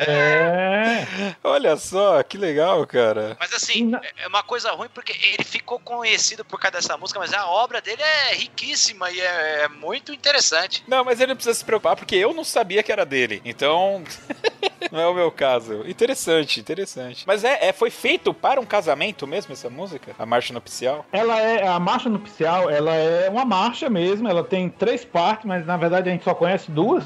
[0.00, 1.06] É.
[1.42, 3.36] Olha só, que legal, cara.
[3.38, 7.32] Mas assim, é uma coisa ruim porque ele ficou conhecido por causa dessa música, mas
[7.32, 10.84] a obra dele é riquíssima e é, é muito interessante.
[10.86, 13.40] Não, mas ele não precisa se preocupar porque eu não sabia que era dele.
[13.44, 14.02] Então,
[14.90, 15.82] não é o meu caso.
[15.86, 17.24] Interessante, interessante.
[17.26, 20.14] Mas é, é, foi feito para um casamento mesmo essa música?
[20.18, 21.04] A marcha nupcial?
[21.12, 25.66] Ela é a marcha nupcial, ela é uma marcha mesmo, ela tem três partes, mas
[25.66, 27.04] na verdade a gente só conhece duas,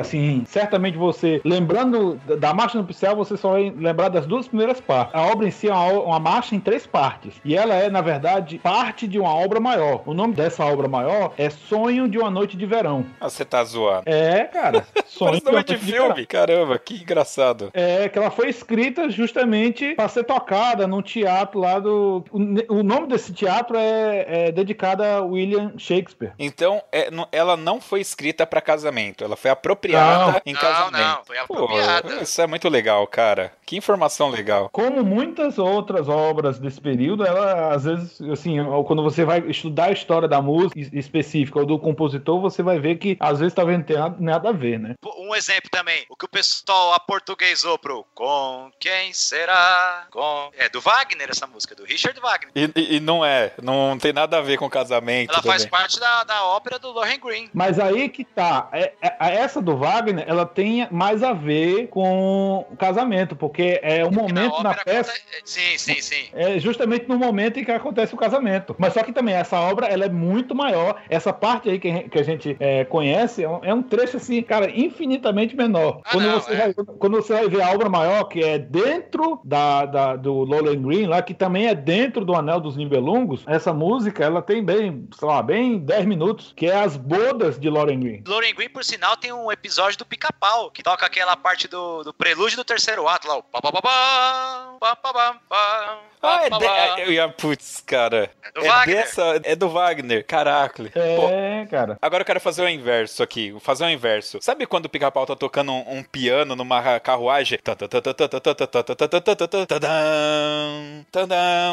[0.00, 1.93] assim, certamente você lembrando
[2.38, 5.14] da marcha nupcial, você só vai lembrar das duas primeiras partes.
[5.14, 7.34] A obra em si é uma, uma marcha em três partes.
[7.44, 10.02] E ela é, na verdade, parte de uma obra maior.
[10.06, 13.06] O nome dessa obra maior é Sonho de uma Noite de Verão.
[13.20, 14.04] Ah, você tá zoando.
[14.06, 14.86] É, cara.
[15.06, 16.14] Sonho de uma Noite de filme.
[16.14, 17.70] De Caramba, que engraçado.
[17.72, 22.24] É, que ela foi escrita justamente para ser tocada num teatro lá do.
[22.30, 26.32] O, o nome desse teatro é, é, dedicado a William Shakespeare.
[26.38, 30.40] Então, é, ela não foi escrita para casamento, ela foi apropriada não.
[30.46, 30.92] em casamento.
[30.92, 31.83] Não, não, foi apropriada.
[31.83, 31.83] Pô,
[32.22, 33.52] isso é muito legal, cara.
[33.66, 34.68] Que informação legal.
[34.70, 38.56] Como muitas outras obras desse período, ela às vezes, assim,
[38.86, 42.96] quando você vai estudar a história da música específica ou do compositor, você vai ver
[42.96, 44.94] que às vezes talvez não tenha nada a ver, né?
[45.18, 50.06] Um exemplo também, o que o pessoal aportuguesou pro Com quem será?
[50.10, 50.50] Com...
[50.56, 52.50] É do Wagner essa música, do Richard Wagner.
[52.54, 55.30] E, e, e não é, não tem nada a ver com casamento.
[55.30, 55.58] Ela também.
[55.58, 57.48] faz parte da, da ópera do Loren Green.
[57.52, 62.66] Mas aí que tá, é, é, essa do Wagner, ela tem mais a ver com
[62.70, 65.12] o casamento, porque é o momento na, na peça.
[65.44, 66.28] Sim, sim, sim.
[66.32, 68.74] É justamente no momento em que acontece o casamento.
[68.78, 71.02] Mas só que também essa obra ela é muito maior.
[71.08, 74.42] Essa parte aí que, que a gente é, conhece é um, é um, trecho assim,
[74.42, 76.00] cara, infinitamente menor.
[76.04, 76.56] Ah, quando, não, você é.
[76.56, 80.78] vai, quando você vai ver a obra maior, que é dentro da, da, do Lowland
[80.78, 85.08] Green, lá, que também é dentro do Anel dos Nibelungos, essa música ela tem bem,
[85.16, 88.22] sei lá, bem 10 minutos, que é as bodas de Lauren Green.
[88.26, 92.02] Lauren Green, por sinal, tem um episódio do Pica-Pau, que toca aquela parte parte do,
[92.02, 96.46] do prelúdio do terceiro ato lá, o pá, pá, pá, pá, pá, pá, pá, ah,
[96.46, 96.64] é de...
[96.64, 98.30] É, eu ia, putz, cara.
[98.42, 98.96] É do é Wagner.
[98.96, 100.90] Dessa, é do Wagner, caraca.
[100.94, 101.98] É, Pô, cara.
[102.00, 103.50] Agora eu quero fazer o inverso aqui.
[103.50, 104.38] Vou fazer o inverso.
[104.40, 107.58] Sabe quando o pica-pau tá tocando um, um, piano numa carruagem?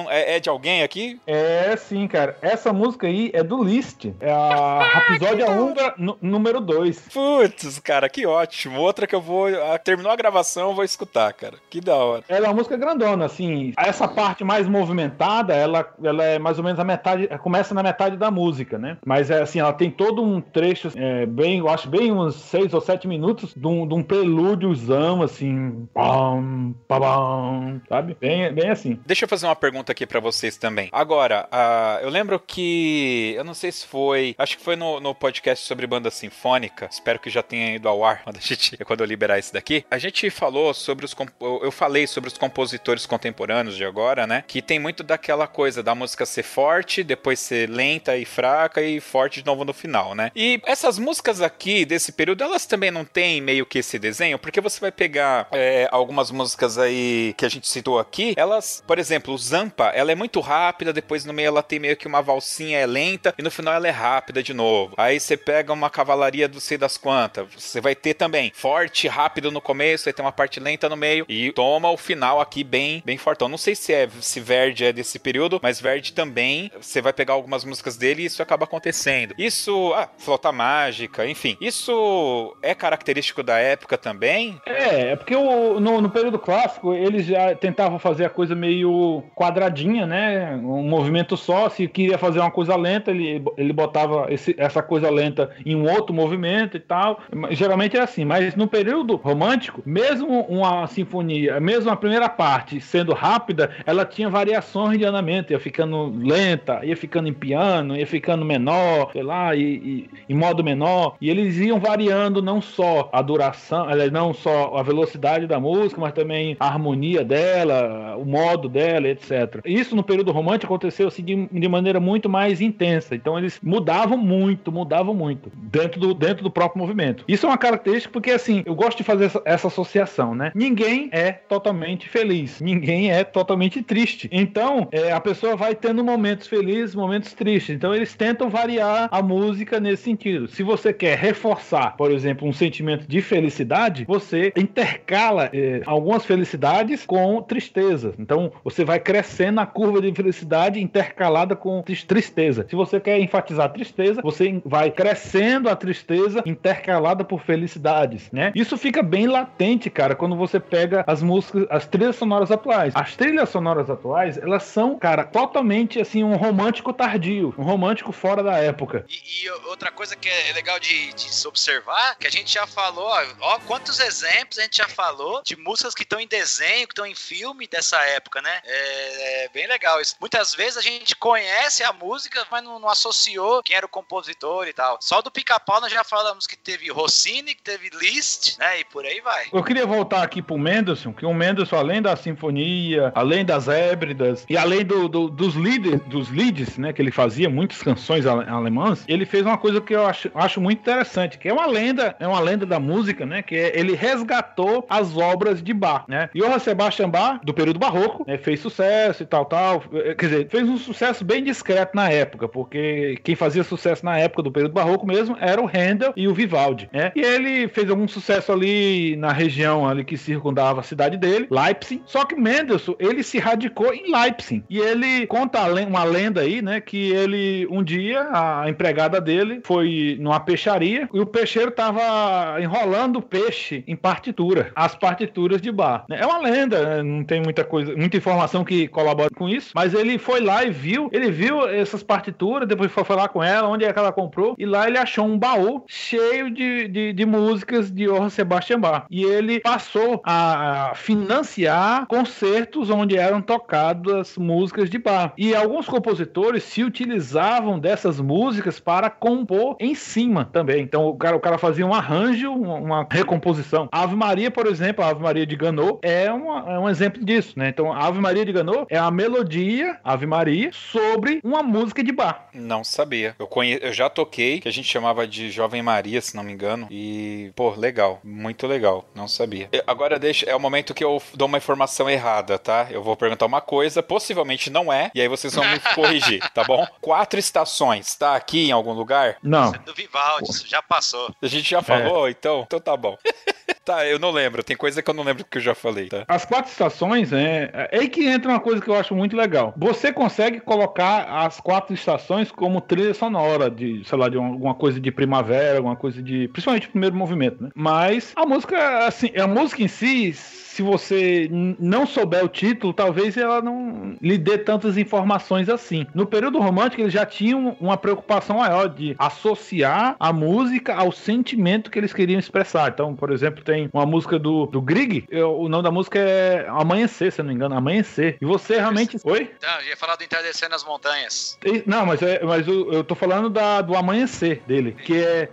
[0.10, 1.20] É, é de alguém aqui?
[1.26, 2.38] É, sim, cara.
[2.42, 4.14] Essa música aí é do Liszt.
[4.20, 7.08] É a Rapsódia Húngara número 2.
[7.14, 8.82] Putz, cara, que ótimo.
[8.82, 9.48] Outra que eu vou.
[9.84, 11.56] Terminou a gravação, eu vou escutar, cara.
[11.70, 12.24] Que da hora.
[12.28, 13.74] Ela é uma música grandona assim.
[13.78, 18.18] Essa parte mais movimentada, ela, ela é mais ou menos a metade, começa na metade
[18.18, 18.98] da música, né?
[19.06, 22.74] Mas é assim, ela tem todo um trecho, é, bem, eu acho bem uns seis
[22.74, 25.88] ou sete minutos de um, de um prelúdiozão, assim.
[25.94, 28.16] Pam, pam, sabe?
[28.20, 29.00] Bem, bem assim.
[29.06, 30.90] Deixa eu fazer uma pergunta aqui para vocês também.
[30.92, 33.34] Agora, uh, eu lembro que.
[33.36, 34.36] Eu não sei se foi.
[34.38, 36.88] Acho que foi no, no podcast sobre banda sinfônica.
[36.92, 39.71] Espero que já tenha ido ao ar quando, a gente, quando eu liberar isso daqui.
[39.90, 41.16] A gente falou sobre os.
[41.62, 44.44] Eu falei sobre os compositores contemporâneos de agora, né?
[44.48, 49.00] Que tem muito daquela coisa da música ser forte, depois ser lenta e fraca e
[49.00, 50.32] forte de novo no final, né?
[50.36, 54.60] E essas músicas aqui desse período, elas também não têm meio que esse desenho, porque
[54.60, 59.38] você vai pegar é, algumas músicas aí que a gente citou aqui, elas, por exemplo,
[59.38, 62.86] Zampa, ela é muito rápida, depois no meio ela tem meio que uma valsinha é
[62.86, 64.94] lenta e no final ela é rápida de novo.
[64.98, 69.52] Aí você pega uma cavalaria do sei das quantas, você vai ter também forte, rápido
[69.52, 73.02] no começo, aí tem uma parte lenta no meio e toma o final aqui bem,
[73.06, 73.48] bem fortão.
[73.48, 77.34] Não sei se é se Verde é desse período, mas Verde também, você vai pegar
[77.34, 79.34] algumas músicas dele e isso acaba acontecendo.
[79.38, 81.58] Isso, ah, flauta mágica, enfim.
[81.62, 84.60] Isso é característico da época também?
[84.66, 89.24] É, é porque o, no, no período clássico eles já tentavam fazer a coisa meio
[89.36, 90.56] quadradinha, né?
[90.56, 91.70] Um movimento só.
[91.70, 95.90] Se queria fazer uma coisa lenta, ele, ele botava esse, essa coisa lenta em um
[95.90, 97.20] outro movimento e tal.
[97.52, 99.51] Geralmente é assim, mas no período romântico,
[99.86, 105.60] mesmo uma sinfonia, mesmo a primeira parte sendo rápida, ela tinha variações de andamento, ia
[105.60, 110.64] ficando lenta, ia ficando em piano, ia ficando menor, sei lá, e, e em modo
[110.64, 111.16] menor.
[111.22, 116.14] E eles iam variando não só a duração, não só a velocidade da música, mas
[116.14, 119.62] também a harmonia dela, o modo dela, etc.
[119.66, 123.16] Isso no período romântico aconteceu assim, de, de maneira muito mais intensa.
[123.16, 127.24] Então eles mudavam muito, mudavam muito dentro do, dentro do próprio movimento.
[127.28, 130.52] Isso é uma característica porque assim, eu gosto de fazer essa, essa associação, né?
[130.54, 134.30] Ninguém é totalmente feliz, ninguém é totalmente triste.
[134.32, 137.76] Então, é, a pessoa vai tendo momentos felizes, momentos tristes.
[137.76, 140.48] Então eles tentam variar a música nesse sentido.
[140.48, 147.06] Se você quer reforçar, por exemplo, um sentimento de felicidade, você intercala é, algumas felicidades
[147.06, 148.14] com tristeza.
[148.20, 152.66] Então você vai crescendo a curva de felicidade intercalada com tristeza.
[152.70, 158.52] Se você quer enfatizar a tristeza, você vai crescendo a tristeza intercalada por felicidades, né?
[158.56, 162.94] Isso fica bem latente, cara, quando você pega as músicas, as trilhas sonoras atuais.
[162.96, 168.44] As trilhas sonoras atuais, elas são, cara, totalmente assim um romântico tardio, um romântico fora
[168.44, 169.06] da época.
[169.10, 172.66] E, e outra coisa que é legal de, de se observar, que a gente já
[172.68, 176.88] falou, ó, ó, quantos exemplos a gente já falou de músicas que estão em desenho,
[176.88, 178.62] que estão em filme dessa época, né?
[178.64, 180.16] É, é, bem legal isso.
[180.20, 184.68] Muitas vezes a gente conhece a música, mas não, não associou quem era o compositor
[184.68, 184.98] e tal.
[185.02, 188.80] Só do pica-pau nós já falamos que teve Rossini, que teve Liszt, né?
[188.80, 189.46] E por aí vai.
[189.52, 194.46] Eu queria voltar aqui pro Mendelssohn, que o Mendelssohn, além da sinfonia, além das hébridas
[194.50, 196.94] e além do, do, dos líderes, dos leads, né?
[196.94, 200.80] Que ele fazia muitas canções alemãs, ele fez uma coisa que eu acho, acho muito
[200.80, 203.42] interessante, que é uma lenda, é uma lenda da música, né?
[203.42, 206.30] Que é, ele resgatou as obras de Bach, né?
[206.36, 209.82] Johann Sebastian Bach, do período barroco, né, fez sucesso e tal, tal.
[210.18, 214.44] Quer dizer, fez um sucesso bem discreto na época, porque quem fazia sucesso na época
[214.44, 217.12] do período barroco mesmo era o Handel e o Vivaldi, né?
[217.16, 222.02] E ele fez algum sucesso ali na região ali que circundava a cidade dele, Leipzig.
[222.06, 224.64] Só que Mendelssohn, ele se radicou em Leipzig.
[224.70, 230.18] E ele conta uma lenda aí, né, que ele um dia a empregada dele foi
[230.20, 236.06] numa peixaria e o peixeiro tava enrolando peixe em partitura, as partituras de bar.
[236.10, 236.20] Né?
[236.22, 237.04] É uma lenda, né?
[237.04, 240.72] não tem muita coisa, muita informação que colabora com isso, mas ele foi lá e
[240.72, 244.56] viu, ele viu essas partituras, depois foi falar com ela, onde é que ela comprou,
[244.58, 248.91] e lá ele achou um baú cheio de, de, de músicas de Johann Sebastian Bach.
[249.10, 255.34] E ele passou a financiar concertos onde eram tocadas músicas de Bach.
[255.38, 260.82] E alguns compositores se utilizavam dessas músicas para compor em cima também.
[260.82, 263.88] Então o cara, o cara fazia um arranjo, uma, recomposição.
[263.92, 267.24] A Ave Maria, por exemplo, a Ave Maria de Ganot é, uma, é um exemplo
[267.24, 267.70] disso, né?
[267.70, 272.48] Então Ave Maria de Ganot é a melodia Ave Maria sobre uma música de bar.
[272.54, 273.36] Não sabia.
[273.38, 273.80] Eu, conhe...
[273.82, 276.88] eu já toquei, que a gente chamava de Jovem Maria, se não me engano.
[276.90, 278.20] E, pô, legal.
[278.24, 278.81] Muito legal.
[279.14, 279.70] Não sabia.
[279.86, 280.46] Agora deixa.
[280.50, 282.88] É o momento que eu dou uma informação errada, tá?
[282.90, 286.64] Eu vou perguntar uma coisa, possivelmente não é, e aí vocês vão me corrigir, tá
[286.64, 286.86] bom?
[287.00, 289.38] Quatro estações, tá aqui em algum lugar?
[289.44, 289.66] Não.
[289.66, 291.34] Isso é do Vivaldi, isso já passou.
[291.42, 292.32] A gente já falou, é.
[292.32, 292.64] então?
[292.66, 293.18] Então tá bom.
[293.84, 294.64] tá, eu não lembro.
[294.64, 296.26] Tem coisa que eu não lembro que eu já falei, tá?
[296.28, 299.74] As quatro estações, é, é aí que entra uma coisa que eu acho muito legal.
[299.78, 305.00] Você consegue colocar as quatro estações como trilha sonora de, sei lá, de alguma coisa
[305.00, 306.48] de primavera, alguma coisa de.
[306.50, 307.70] Principalmente o primeiro movimento, né?
[307.76, 310.34] Mas a música, assim, a música em si
[310.72, 311.50] se você
[311.80, 316.08] não souber o título, talvez ela não lhe dê tantas informações assim.
[316.14, 321.92] No período romântico, eles já tinham uma preocupação maior de associar a música ao sentimento
[321.92, 322.90] que eles queriam expressar.
[322.90, 327.34] Então, por exemplo, tem uma música do, do Grieg, o nome da música é Amanhecer,
[327.34, 328.38] se eu não me engano, Amanhecer.
[328.40, 329.18] E você realmente.
[329.26, 329.52] Oi?
[329.62, 331.58] Não, eu ia falar do Entardecer nas Montanhas.
[331.86, 335.50] Não, mas, é, mas eu, eu tô falando da, do Amanhecer dele, que é.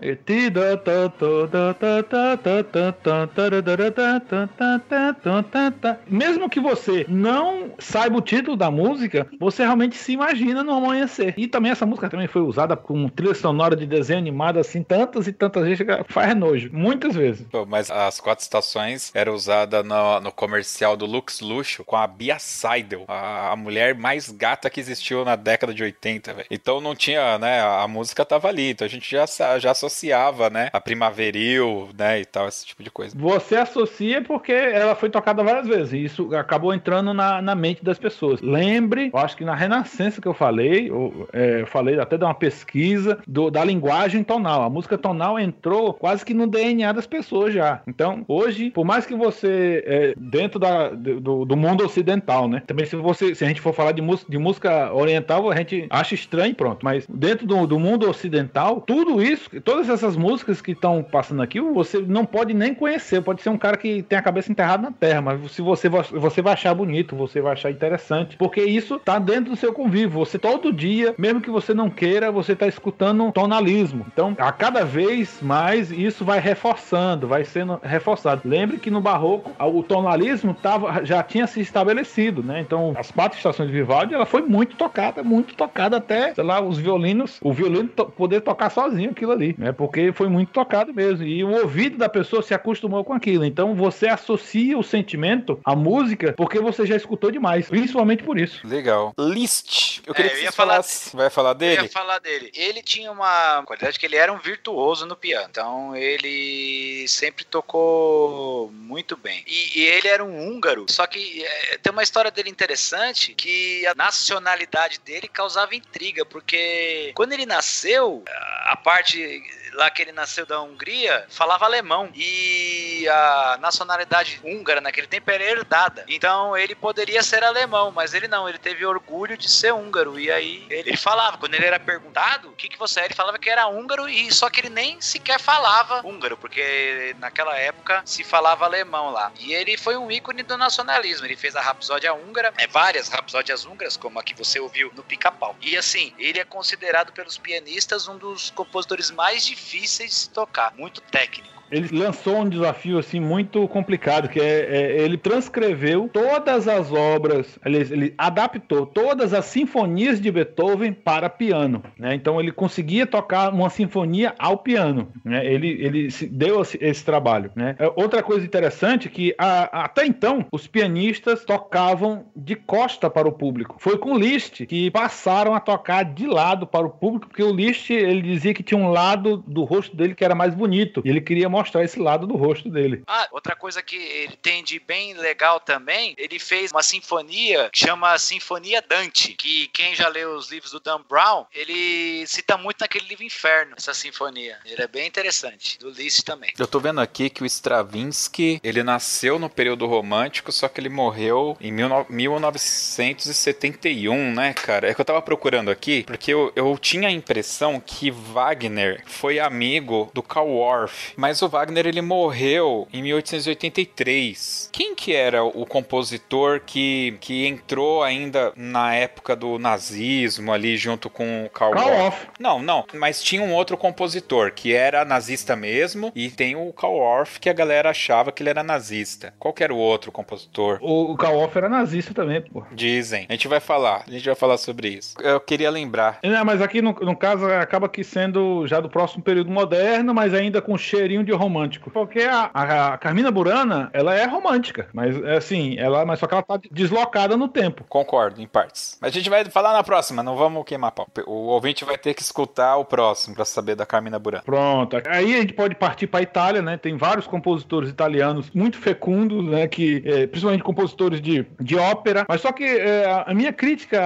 [6.08, 11.34] Mesmo que você não saiba o título da música, você realmente se imagina no amanhecer.
[11.36, 15.26] E também essa música também foi usada com trilha sonora de desenho animado assim tantas
[15.26, 17.46] e tantas vezes que faz nojo, muitas vezes.
[17.50, 22.06] Pô, mas as quatro estações era usada no, no, comercial do Lux Luxo com a
[22.06, 26.46] Bia Seidel, a, a, mulher mais gata que existiu na década de 80, velho.
[26.50, 29.24] Então não tinha, né, a, a música tava ali, então a gente já,
[29.58, 33.16] já associava, né, a primaveril, né, e tal, esse tipo de coisa.
[33.18, 37.84] Você associa porque ela foi tocada várias vezes, e isso acabou entrando na, na mente
[37.84, 38.40] das pessoas.
[38.40, 42.24] Lembre, eu acho que na Renascença que eu falei, eu, é, eu falei até de
[42.24, 44.62] uma pesquisa do, da linguagem tonal.
[44.62, 47.80] A música tonal entrou quase que no DNA das pessoas já.
[47.86, 52.62] Então, hoje, por mais que você, é, dentro da, do, do, mundo ocidental, né?
[52.66, 56.14] Também se você, se a gente for falar de, de música oriental, a gente acha
[56.14, 56.84] estranho, pronto.
[56.84, 61.60] Mas dentro do, do mundo ocidental, tudo isso, todas essas músicas que estão passando aqui,
[61.60, 63.22] você não pode nem conhecer.
[63.22, 66.42] Pode ser um cara que tem a cabeça enterrada na terra, mas se você, você
[66.42, 70.10] vai achar bonito, você vai achar interessante, porque isso tá dentro do seu convívio.
[70.10, 74.06] Você todo dia, mesmo que você não queira, você tá escutando tonalismo.
[74.12, 78.42] Então, a cada vez mais isso vai reforçando, vai sendo reforçado.
[78.44, 82.60] Lembre que no barroco o tonalismo tava, já tinha se estabelecido, né?
[82.60, 86.60] Então, as quatro estações de Vivaldi, ela foi muito tocada, muito tocada até, sei lá,
[86.60, 89.72] os violinos, o violino to poder tocar sozinho aquilo ali, né?
[89.72, 91.24] Porque foi muito tocado mesmo.
[91.24, 93.44] E o ouvido da pessoa se acostumou com aquilo.
[93.44, 98.66] Então, você associa o sentimento à música porque você já escutou demais, principalmente por isso.
[98.66, 99.12] Legal.
[99.18, 100.02] Liszt.
[100.06, 101.16] Eu queria é, eu que você falasse.
[101.16, 101.80] Vai falar dele?
[101.80, 102.50] Eu ia falar dele.
[102.54, 105.48] Ele tinha uma qualidade que ele era um virtuoso no piano.
[105.50, 109.42] Então, ele sempre tocou muito bem.
[109.46, 110.86] E, e ele era um húngaro.
[110.88, 117.12] Só que é, tem uma história dele interessante que a nacionalidade dele causava intriga, porque
[117.14, 118.22] quando ele nasceu,
[118.66, 119.42] a parte
[119.74, 122.10] lá que ele nasceu da Hungria, falava alemão.
[122.14, 126.04] E a nacionalidade húngara naquele tempo era herdada.
[126.08, 130.18] Então ele poderia ser alemão, mas ele não, ele teve orgulho de ser húngaro.
[130.18, 133.38] E aí ele, falava, quando ele era perguntado o que, que você é, ele falava
[133.38, 138.24] que era húngaro, e só que ele nem sequer falava húngaro, porque naquela época se
[138.24, 139.32] falava alemão lá.
[139.38, 141.26] E ele foi um ícone do nacionalismo.
[141.26, 145.02] Ele fez a Rapsódia Húngara, é, várias Rapsódias húngaras, como a que você ouviu no
[145.02, 145.56] Pica-Pau.
[145.60, 150.74] E assim, ele é considerado pelos pianistas um dos compositores mais difíceis difíceis de tocar,
[150.76, 156.66] muito técnico ele lançou um desafio assim muito complicado, que é, é, ele transcreveu todas
[156.66, 162.14] as obras, ele, ele, adaptou todas as sinfonias de Beethoven para piano, né?
[162.14, 165.44] Então ele conseguia tocar uma sinfonia ao piano, né?
[165.44, 167.76] Ele, ele deu esse, esse trabalho, né?
[167.78, 173.28] É, outra coisa interessante é que a, até então os pianistas tocavam de costa para
[173.28, 173.76] o público.
[173.78, 177.90] Foi com Liszt que passaram a tocar de lado para o público, porque o Liszt
[177.90, 181.20] ele dizia que tinha um lado do rosto dele que era mais bonito, e ele
[181.20, 183.02] queria mostrar esse lado do rosto dele.
[183.06, 187.78] Ah, outra coisa que ele tem de bem legal também, ele fez uma sinfonia que
[187.78, 192.80] chama Sinfonia Dante, que quem já leu os livros do Dan Brown, ele cita muito
[192.80, 194.58] naquele livro Inferno, essa sinfonia.
[194.64, 196.52] Ele é bem interessante, do Liszt também.
[196.58, 200.88] Eu tô vendo aqui que o Stravinsky, ele nasceu no período romântico, só que ele
[200.88, 204.90] morreu em 1971, né, cara?
[204.90, 209.38] É que eu tava procurando aqui, porque eu, eu tinha a impressão que Wagner foi
[209.38, 214.70] amigo do Karl Orff, mas o Wagner ele morreu em 1883.
[214.72, 221.08] Quem que era o compositor que, que entrou ainda na época do nazismo ali junto
[221.08, 222.26] com o Karl, Karl Orff?
[222.38, 226.96] Não, não, mas tinha um outro compositor que era nazista mesmo e tem o Karl
[226.96, 229.34] Orff que a galera achava que ele era nazista.
[229.38, 230.78] Qual que era o outro compositor?
[230.80, 232.62] O, o Karl Orff era nazista também, pô.
[232.72, 233.26] Dizem.
[233.28, 235.14] A gente vai falar, a gente vai falar sobre isso.
[235.20, 236.18] Eu queria lembrar.
[236.22, 240.34] Não, mas aqui no, no caso acaba que sendo já do próximo período moderno, mas
[240.34, 241.90] ainda com cheirinho de romântico.
[241.90, 246.26] Porque a, a, a Carmina Burana, ela é romântica, mas é assim, ela, mas só
[246.26, 247.84] que ela tá deslocada no tempo.
[247.88, 248.98] Concordo, em partes.
[249.00, 251.08] Mas a gente vai falar na próxima, não vamos queimar pau.
[251.26, 254.42] O ouvinte vai ter que escutar o próximo para saber da Carmina Burana.
[254.44, 254.96] Pronto.
[255.06, 256.76] Aí a gente pode partir para Itália, né?
[256.76, 259.66] Tem vários compositores italianos muito fecundos, né?
[259.66, 262.26] Que, é, principalmente compositores de, de ópera.
[262.28, 264.00] Mas só que é, a minha crítica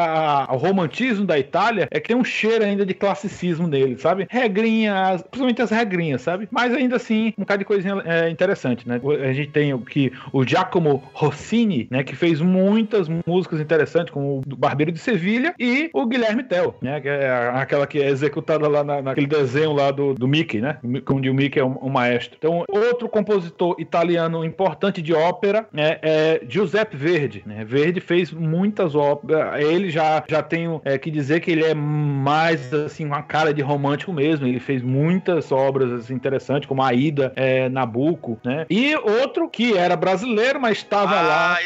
[0.46, 4.26] ao romantismo da Itália é que tem um cheiro ainda de classicismo nele, sabe?
[4.30, 6.48] Regrinhas, principalmente as regrinhas, sabe?
[6.50, 9.00] Mas ainda assim um bocado de coisinha é, interessante, né?
[9.22, 14.38] A gente tem o que o Giacomo Rossini, né, que fez muitas músicas interessantes, como
[14.38, 18.68] o Barbeiro de Sevilha e o Guilherme Tell, né, que é aquela que é executada
[18.68, 20.78] lá na, naquele desenho lá do, do Mickey, né?
[21.10, 22.36] Onde o Mickey é um, maestro.
[22.38, 27.42] Então, outro compositor italiano importante de ópera né, é Giuseppe Verdi.
[27.44, 27.64] Né?
[27.64, 29.60] Verdi fez muitas óperas.
[29.60, 33.60] Ele já, já tem é, que dizer que ele é mais assim uma cara de
[33.60, 34.46] romântico mesmo.
[34.46, 38.66] Ele fez muitas obras assim, interessantes, como a Ida, é, Nabucco, né?
[38.68, 41.58] E outro que era brasileiro, mas estava ah, lá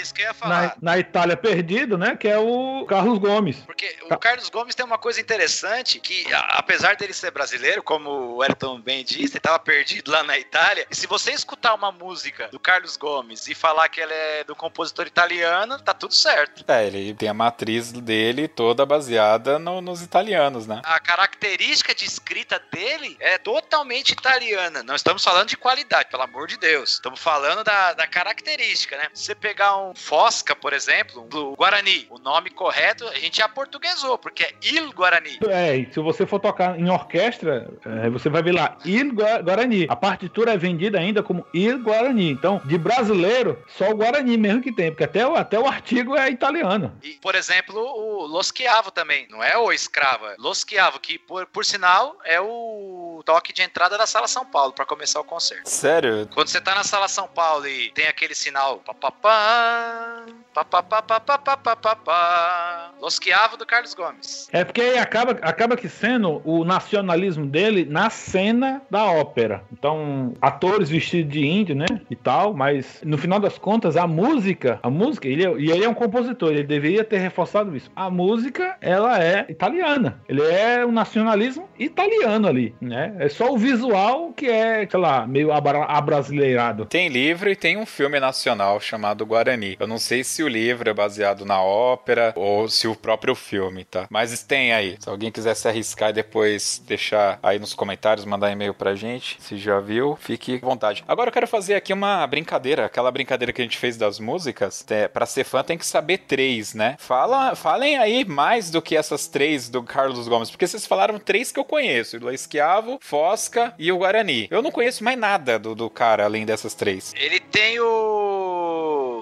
[0.44, 2.16] na, na, Itália perdido, né?
[2.16, 3.56] Que é o Carlos Gomes.
[3.66, 8.42] Porque o Carlos Gomes tem uma coisa interessante que, apesar dele ser brasileiro, como o
[8.42, 10.86] Ayrton bem disse, ele estava perdido lá na Itália.
[10.90, 14.54] E se você escutar uma música do Carlos Gomes e falar que ela é do
[14.54, 16.64] compositor italiano, tá tudo certo.
[16.68, 20.80] É, ele tem a matriz dele toda baseada no, nos italianos, né?
[20.84, 24.82] A característica de escrita dele é totalmente italiana.
[24.82, 26.94] Não estamos falando de qualidade, pelo amor de Deus.
[26.94, 29.08] Estamos falando da, da característica, né?
[29.12, 34.18] Se você pegar um Fosca, por exemplo, do Guarani, o nome correto a gente aportuguesou,
[34.18, 35.38] porque é Il Guarani.
[35.48, 39.86] É, e se você for tocar em orquestra, é, você vai ver lá Il Guarani.
[39.88, 42.30] A partitura é vendida ainda como Il Guarani.
[42.30, 46.16] Então, de brasileiro, só o Guarani mesmo que tem, porque até o, até o artigo
[46.16, 46.96] é italiano.
[47.02, 51.46] E, por exemplo, o Lo Schiavo também, não é o escrava, Lo Schiavo, que por,
[51.46, 55.68] por sinal é o toque de entrada da Sala São Paulo para começar o concerto.
[55.68, 56.28] Sério?
[56.32, 60.24] Quando você tá na Sala São Paulo e tem aquele sinal papapá,
[60.64, 61.20] papapá,
[61.58, 64.48] papapá, Lo Schiavo do Carlos Gomes.
[64.52, 69.62] É porque aí acaba, acaba que sendo o nacionalismo dele na cena da ópera.
[69.72, 71.86] Então, atores vestidos de índio, né?
[72.10, 75.84] E tal, mas no final das contas, a música, a música, ele é, e ele
[75.84, 77.90] é um compositor, ele deveria ter reforçado isso.
[77.94, 80.20] A música, ela é italiana.
[80.28, 83.14] Ele é um nacionalismo italiano ali, né?
[83.18, 86.86] É só o visual que é, sei lá, meio abrasileirado.
[86.86, 89.76] Tem livro e tem um filme nacional chamado Guarani.
[89.78, 93.84] Eu não sei se o livro é baseado na ópera ou se o próprio filme,
[93.84, 94.06] tá?
[94.08, 94.96] Mas tem aí.
[95.00, 99.36] Se alguém quiser se arriscar e depois deixar aí nos comentários, mandar e-mail pra gente,
[99.40, 101.04] se já viu, fique à vontade.
[101.06, 104.84] Agora eu quero fazer aqui uma brincadeira, aquela brincadeira que a gente fez das músicas.
[104.88, 106.96] É, para ser fã tem que saber três, né?
[106.98, 111.50] Fala, falem aí mais do que essas três do Carlos Gomes, porque vocês falaram três
[111.50, 114.48] que eu conheço: o Esquiavo, Fosca e o Guarani.
[114.50, 117.12] Eu não conheço mais nada do, do cara além dessas três.
[117.16, 118.45] Ele tem o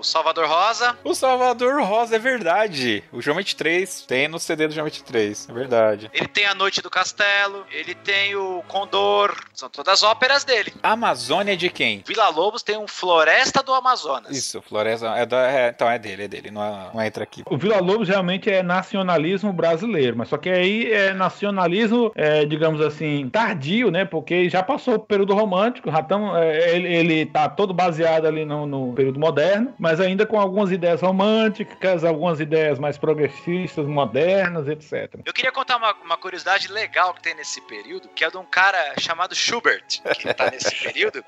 [0.05, 0.97] Salvador Rosa.
[1.03, 3.03] O Salvador Rosa, é verdade.
[3.13, 6.11] O João 23 tem no CD do João 23, é verdade.
[6.13, 10.73] Ele tem a Noite do Castelo, ele tem o Condor, são todas óperas dele.
[10.83, 12.03] Amazônia de quem?
[12.07, 14.37] Vila Lobos tem um Floresta do Amazonas.
[14.37, 17.43] Isso, Floresta é, da, é então é dele, é dele, não, é, não entra aqui.
[17.47, 22.81] O Vila Lobos realmente é nacionalismo brasileiro, mas só que aí é nacionalismo, é, digamos
[22.81, 24.05] assim, tardio, né?
[24.05, 28.45] Porque já passou o período romântico, já tamo, é, ele, ele tá todo baseado ali
[28.45, 34.69] no, no período moderno, mas ainda com algumas ideias românticas, algumas ideias mais progressistas, modernas,
[34.69, 35.21] etc.
[35.25, 38.45] Eu queria contar uma, uma curiosidade legal que tem nesse período, que é de um
[38.45, 39.85] cara chamado Schubert,
[40.19, 41.25] que tá nesse período,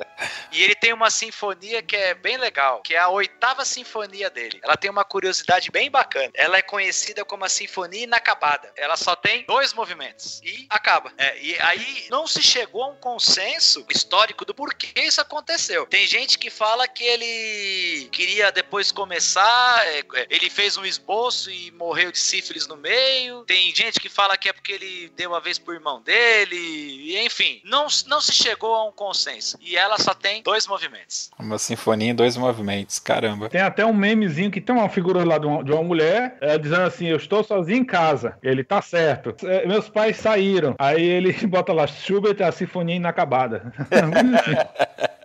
[0.52, 4.60] e ele tem uma sinfonia que é bem legal, que é a oitava sinfonia dele.
[4.62, 6.30] Ela tem uma curiosidade bem bacana.
[6.34, 8.72] Ela é conhecida como a Sinfonia Inacabada.
[8.76, 11.12] Ela só tem dois movimentos e acaba.
[11.16, 15.86] É, e aí não se chegou a um consenso histórico do porquê isso aconteceu.
[15.86, 21.50] Tem gente que fala que ele queria depois começar, é, é, ele fez um esboço
[21.50, 23.42] e morreu de sífilis no meio.
[23.42, 26.56] Tem gente que fala que é porque ele deu uma vez pro irmão dele.
[26.56, 29.58] E, enfim, não, não se chegou a um consenso.
[29.60, 31.30] E ela só tem dois movimentos.
[31.38, 33.50] Uma sinfonia em dois movimentos, caramba.
[33.50, 36.56] Tem até um memezinho que tem uma figura lá de uma, de uma mulher é,
[36.56, 38.38] dizendo assim: Eu estou sozinho em casa.
[38.42, 39.36] Ele tá certo.
[39.46, 40.74] É, meus pais saíram.
[40.78, 43.70] Aí ele bota lá: Schubert, a sinfonia inacabada.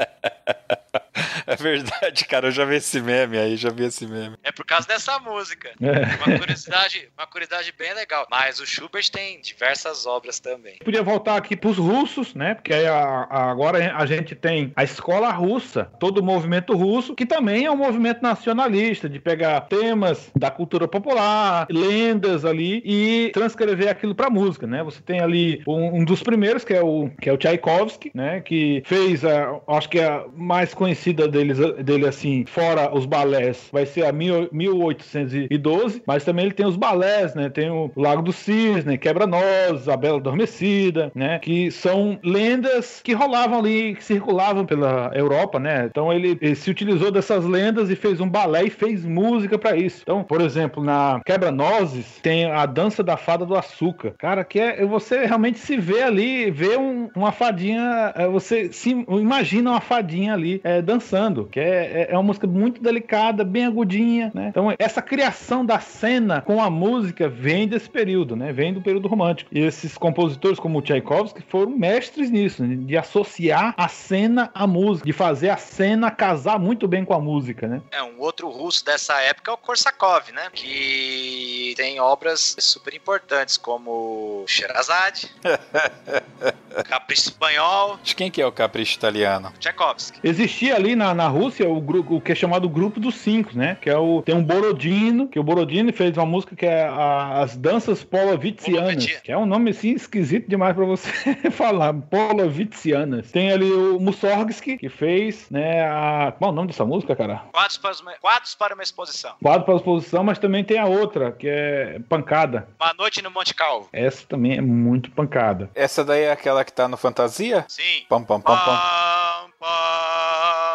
[1.62, 2.48] É verdade, cara.
[2.48, 4.36] Eu já vi esse meme aí, já vi esse meme.
[4.44, 5.72] É por causa dessa música.
[5.92, 6.16] É.
[6.26, 8.26] Uma curiosidade, uma curiosidade bem legal.
[8.32, 10.78] Mas o Schubert tem diversas obras também.
[10.84, 12.54] Podia voltar aqui pros russos, né?
[12.54, 17.14] Porque aí a, a, agora a gente tem a escola russa, todo o movimento russo,
[17.14, 23.32] que também é um movimento nacionalista, de pegar temas da cultura popular, lendas ali e
[23.34, 24.82] transcrever aquilo para música, né?
[24.84, 28.40] Você tem ali um, um, dos primeiros que é o que é o Tchaikovsky, né?
[28.40, 33.70] Que fez a, acho que a mais conhecida dele deles, dele assim, fora os balés,
[33.72, 37.50] vai ser a 1812, mas também ele tem os balés, né?
[37.50, 41.40] Tem o Lago do Cisne, Quebra-Nós, A Bela Adormecida, né?
[41.40, 45.86] Que são lendas que rolavam ali, que circulavam pela Europa, né?
[45.90, 49.76] Então ele, ele se utilizou dessas lendas e fez um balé e fez música para
[49.76, 50.02] isso.
[50.04, 54.14] Então, por exemplo, na Quebra-Nozes tem a dança da fada do açúcar.
[54.18, 58.90] Cara, que é você realmente se vê ali, vê um, uma fadinha, é, você se
[58.92, 63.66] imagina uma fadinha ali é, dançando, que é, é, é uma música muito delicada, bem
[63.66, 64.48] agudinha, né?
[64.50, 68.52] Então, essa criação da cena com a música vem desse período, né?
[68.52, 69.50] Vem do período romântico.
[69.54, 72.76] E esses compositores como o Tchaikovsky foram mestres nisso, né?
[72.76, 77.20] de associar a cena à música, de fazer a cena casar muito bem com a
[77.20, 77.82] música, né?
[77.92, 80.50] É, um outro russo dessa época é o Korsakov, né?
[80.54, 85.30] Que tem obras super importantes como Sherazade,
[86.88, 88.00] Capricho Espanhol.
[88.04, 89.52] De quem que é o Capricho Italiano?
[89.60, 90.20] Tchaikovsky.
[90.24, 93.78] Existia ali na, na Rússia o, grupo, o que é chamado Grupo dos Cinco, né?
[93.82, 97.42] Que é o tem um Borodino, que o Borodino fez uma música que é a,
[97.42, 101.10] as danças polovitsianas, que é um nome assim esquisito demais para você
[101.52, 103.32] falar, polovitsianas.
[103.32, 107.44] Tem ali o Mussorgsky, que fez, né, a qual é o nome dessa música, cara?
[107.52, 109.34] Quadros para, uma, quadros para uma exposição.
[109.42, 112.68] Quadro para uma exposição, mas também tem a outra, que é Pancada.
[112.80, 113.90] Uma noite no Monte Calvo.
[113.94, 115.70] Essa também é muito pancada.
[115.74, 117.66] Essa daí é aquela que tá no Fantasia?
[117.68, 118.06] Sim.
[118.10, 118.66] Pam, pam, pam, pam.
[118.66, 120.71] Pam, pam,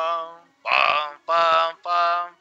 [0.66, 2.35] pam, pam, pam,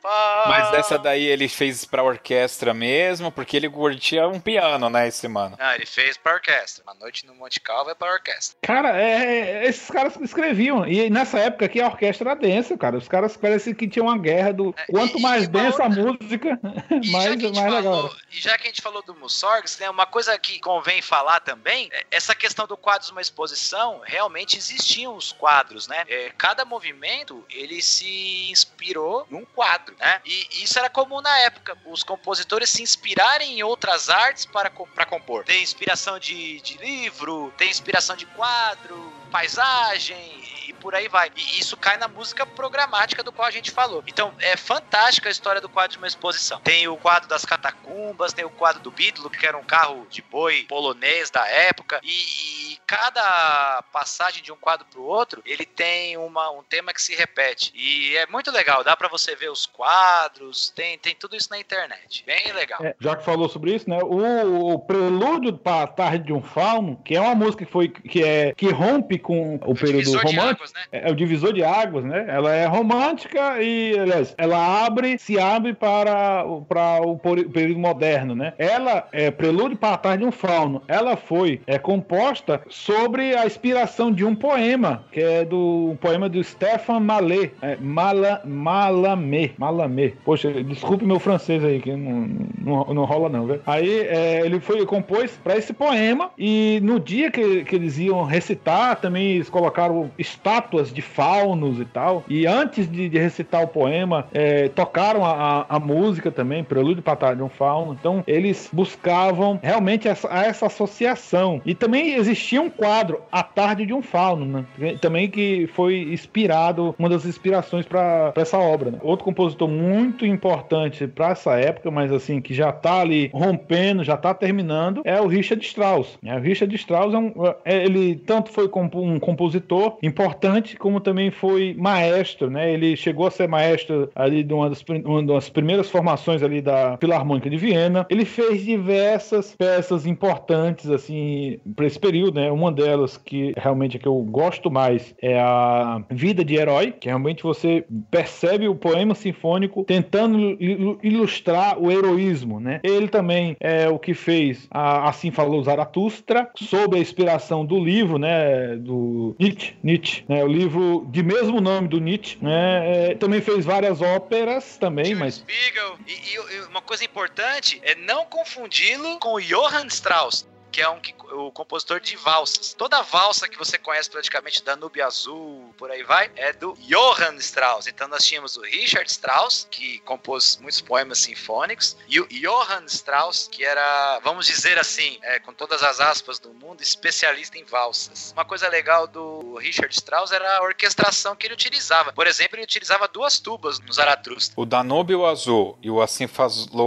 [0.47, 5.28] Mas essa daí ele fez pra orquestra mesmo, porque ele curtia um piano, né, esse
[5.28, 5.56] mano?
[5.60, 6.84] Não, ele fez pra orquestra.
[6.84, 8.58] Uma noite no Monte Calvo é pra orquestra.
[8.62, 10.86] Cara, é, é, esses caras escreviam.
[10.88, 12.97] E nessa época aqui a orquestra era densa, cara.
[12.97, 14.74] Os caras parecem que tinham uma guerra do.
[14.78, 16.60] É, Quanto e- mais e densa a música,
[16.91, 17.72] E mais, mais falou,
[18.03, 18.12] legal.
[18.32, 21.89] e já que a gente falou do Mussorgs, né, uma coisa que convém falar também,
[21.91, 26.03] é essa questão do quadros uma exposição, realmente existiam os quadros, né?
[26.08, 30.22] É, cada movimento, ele se inspirou num quadro, né?
[30.26, 35.06] E isso era comum na época, os compositores se inspirarem em outras artes para, para
[35.06, 35.43] compor.
[35.43, 40.55] Tem inspiração de, de livro, tem inspiração de quadro, paisagem e
[40.86, 41.32] por aí vai.
[41.36, 44.04] E isso cai na música programática do qual a gente falou.
[44.06, 46.62] Então é fantástica a história do quadro de uma exposição.
[46.62, 50.22] Tem o quadro das catacumbas, tem o quadro do Bídolo, que era um carro de
[50.22, 56.18] boi polonês da época, e, e cada passagem de um quadro pro outro, ele tem
[56.18, 57.72] uma, um tema que se repete.
[57.74, 61.58] E é muito legal, dá para você ver os quadros, tem, tem tudo isso na
[61.58, 62.24] internet.
[62.28, 62.84] Bem legal.
[62.84, 63.98] É, já que falou sobre isso, né?
[64.04, 67.90] O, o Prelúdio para a Tarde de um Fauno, que é uma música que foi
[67.90, 70.42] que é que rompe com o, período de romântico.
[70.42, 70.99] águas, né?
[71.05, 72.26] É o divisor de águas, né?
[72.28, 78.53] Ela é romântica e, aliás, ela abre, se abre para, para o período moderno, né?
[78.57, 80.82] Ela é Prelúdio para Tarde de um Fauno.
[80.88, 86.30] Ela foi é, composta sobre a inspiração de um poema, que é do um poema
[86.30, 90.13] do Stefan Malé, é, Mala, Malamé, Malamé.
[90.23, 92.28] Poxa, desculpe meu francês aí, que não,
[92.59, 93.59] não, não rola não, viu?
[93.65, 98.23] Aí é, ele foi compôs para esse poema e no dia que, que eles iam
[98.23, 100.11] recitar, também eles colocaram
[100.56, 102.24] estátuas de faunos e tal.
[102.30, 107.03] E antes de, de recitar o poema, é, tocaram a, a, a música também, Prelúdio
[107.41, 107.95] um Fauno.
[107.99, 111.62] Então eles buscavam realmente essa, essa associação.
[111.66, 114.45] E também existia um quadro, A Tarde de um Fauno,
[114.78, 114.95] né?
[115.01, 118.91] Também que foi inspirado, uma das inspirações para essa obra.
[118.91, 118.97] né?
[119.01, 124.18] Outro compositor muito importante para essa época, mas assim, que já tá ali rompendo, já
[124.18, 126.18] tá terminando, é o Richard Strauss.
[126.22, 126.38] né?
[126.38, 127.34] O Richard Strauss é um,
[127.66, 130.45] é- ele tanto foi um compositor importante,
[130.80, 132.72] como também foi maestro, né?
[132.72, 136.98] Ele chegou a ser maestro ali de uma das, uma das primeiras formações ali da
[137.00, 138.06] Filarmônica de Viena.
[138.10, 142.52] Ele fez diversas peças importantes, assim, para esse período, né?
[142.52, 147.08] Uma delas que realmente é que eu gosto mais é a Vida de Herói, que
[147.08, 152.80] realmente você percebe o poema sinfônico tentando il- ilustrar o heroísmo, né?
[152.84, 158.18] Ele também é o que fez a Assim Falou Zaratustra, sob a inspiração do livro,
[158.18, 163.12] né, do Nietzsche, Nietzsche, né, o livro de mesmo nome do Nietzsche, né?
[163.12, 165.98] é, também fez várias óperas também, Tio mas Spiegel.
[166.08, 170.48] E, e- uma coisa importante é não confundi-lo com Johann Strauss.
[170.76, 172.73] Que é um, que- o compositor de valsas.
[172.73, 177.88] Toda valsa que você conhece praticamente, Danúbio Azul, por aí vai, é do Johann Strauss.
[177.88, 183.47] Então nós tínhamos o Richard Strauss, que compôs muitos poemas sinfônicos, e o Johann Strauss,
[183.49, 188.34] que era, vamos dizer assim, é, com todas as aspas do mundo, especialista em valsas.
[188.34, 192.11] Uma coisa legal do Richard Strauss era a orquestração que ele utilizava.
[192.11, 194.53] Por exemplo, ele utilizava duas tubas no Zaratustra.
[194.57, 196.28] O Danúbio Azul e o Assim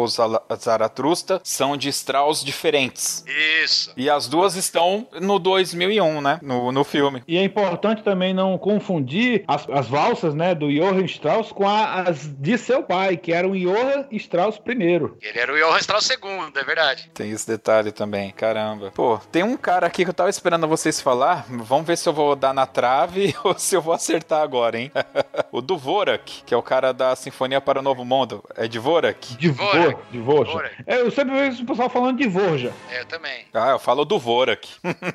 [0.08, 3.24] Zala- Zaratrusta são de Strauss diferentes.
[3.26, 3.77] Isso.
[3.86, 3.92] Nossa.
[3.96, 6.38] E as duas estão no 2001, né?
[6.42, 7.22] No, no filme.
[7.28, 12.02] E é importante também não confundir as, as valsas, né, do Johann Strauss com a-
[12.02, 14.72] as de seu pai, que eram Johann Strauss I.
[14.82, 16.18] Ele era o Johann Strauss II,
[16.54, 17.10] é verdade.
[17.14, 18.90] Tem esse detalhe também, caramba.
[18.94, 21.46] Pô, tem um cara aqui que eu tava esperando vocês falar.
[21.48, 24.90] Vamos ver se eu vou dar na trave ou se eu vou acertar agora, hein?
[25.52, 28.42] o Dvorak, que é o cara da Sinfonia para o Novo Mundo.
[28.56, 29.34] É Dvorak?
[29.36, 29.96] Dvorak.
[30.12, 30.50] Dvorak.
[30.50, 30.74] Dvorak.
[30.86, 32.72] É, eu sempre vejo o pessoal falando de Vorja.
[32.90, 33.46] É, eu também.
[33.52, 34.68] Ah, eu falo Dvorak.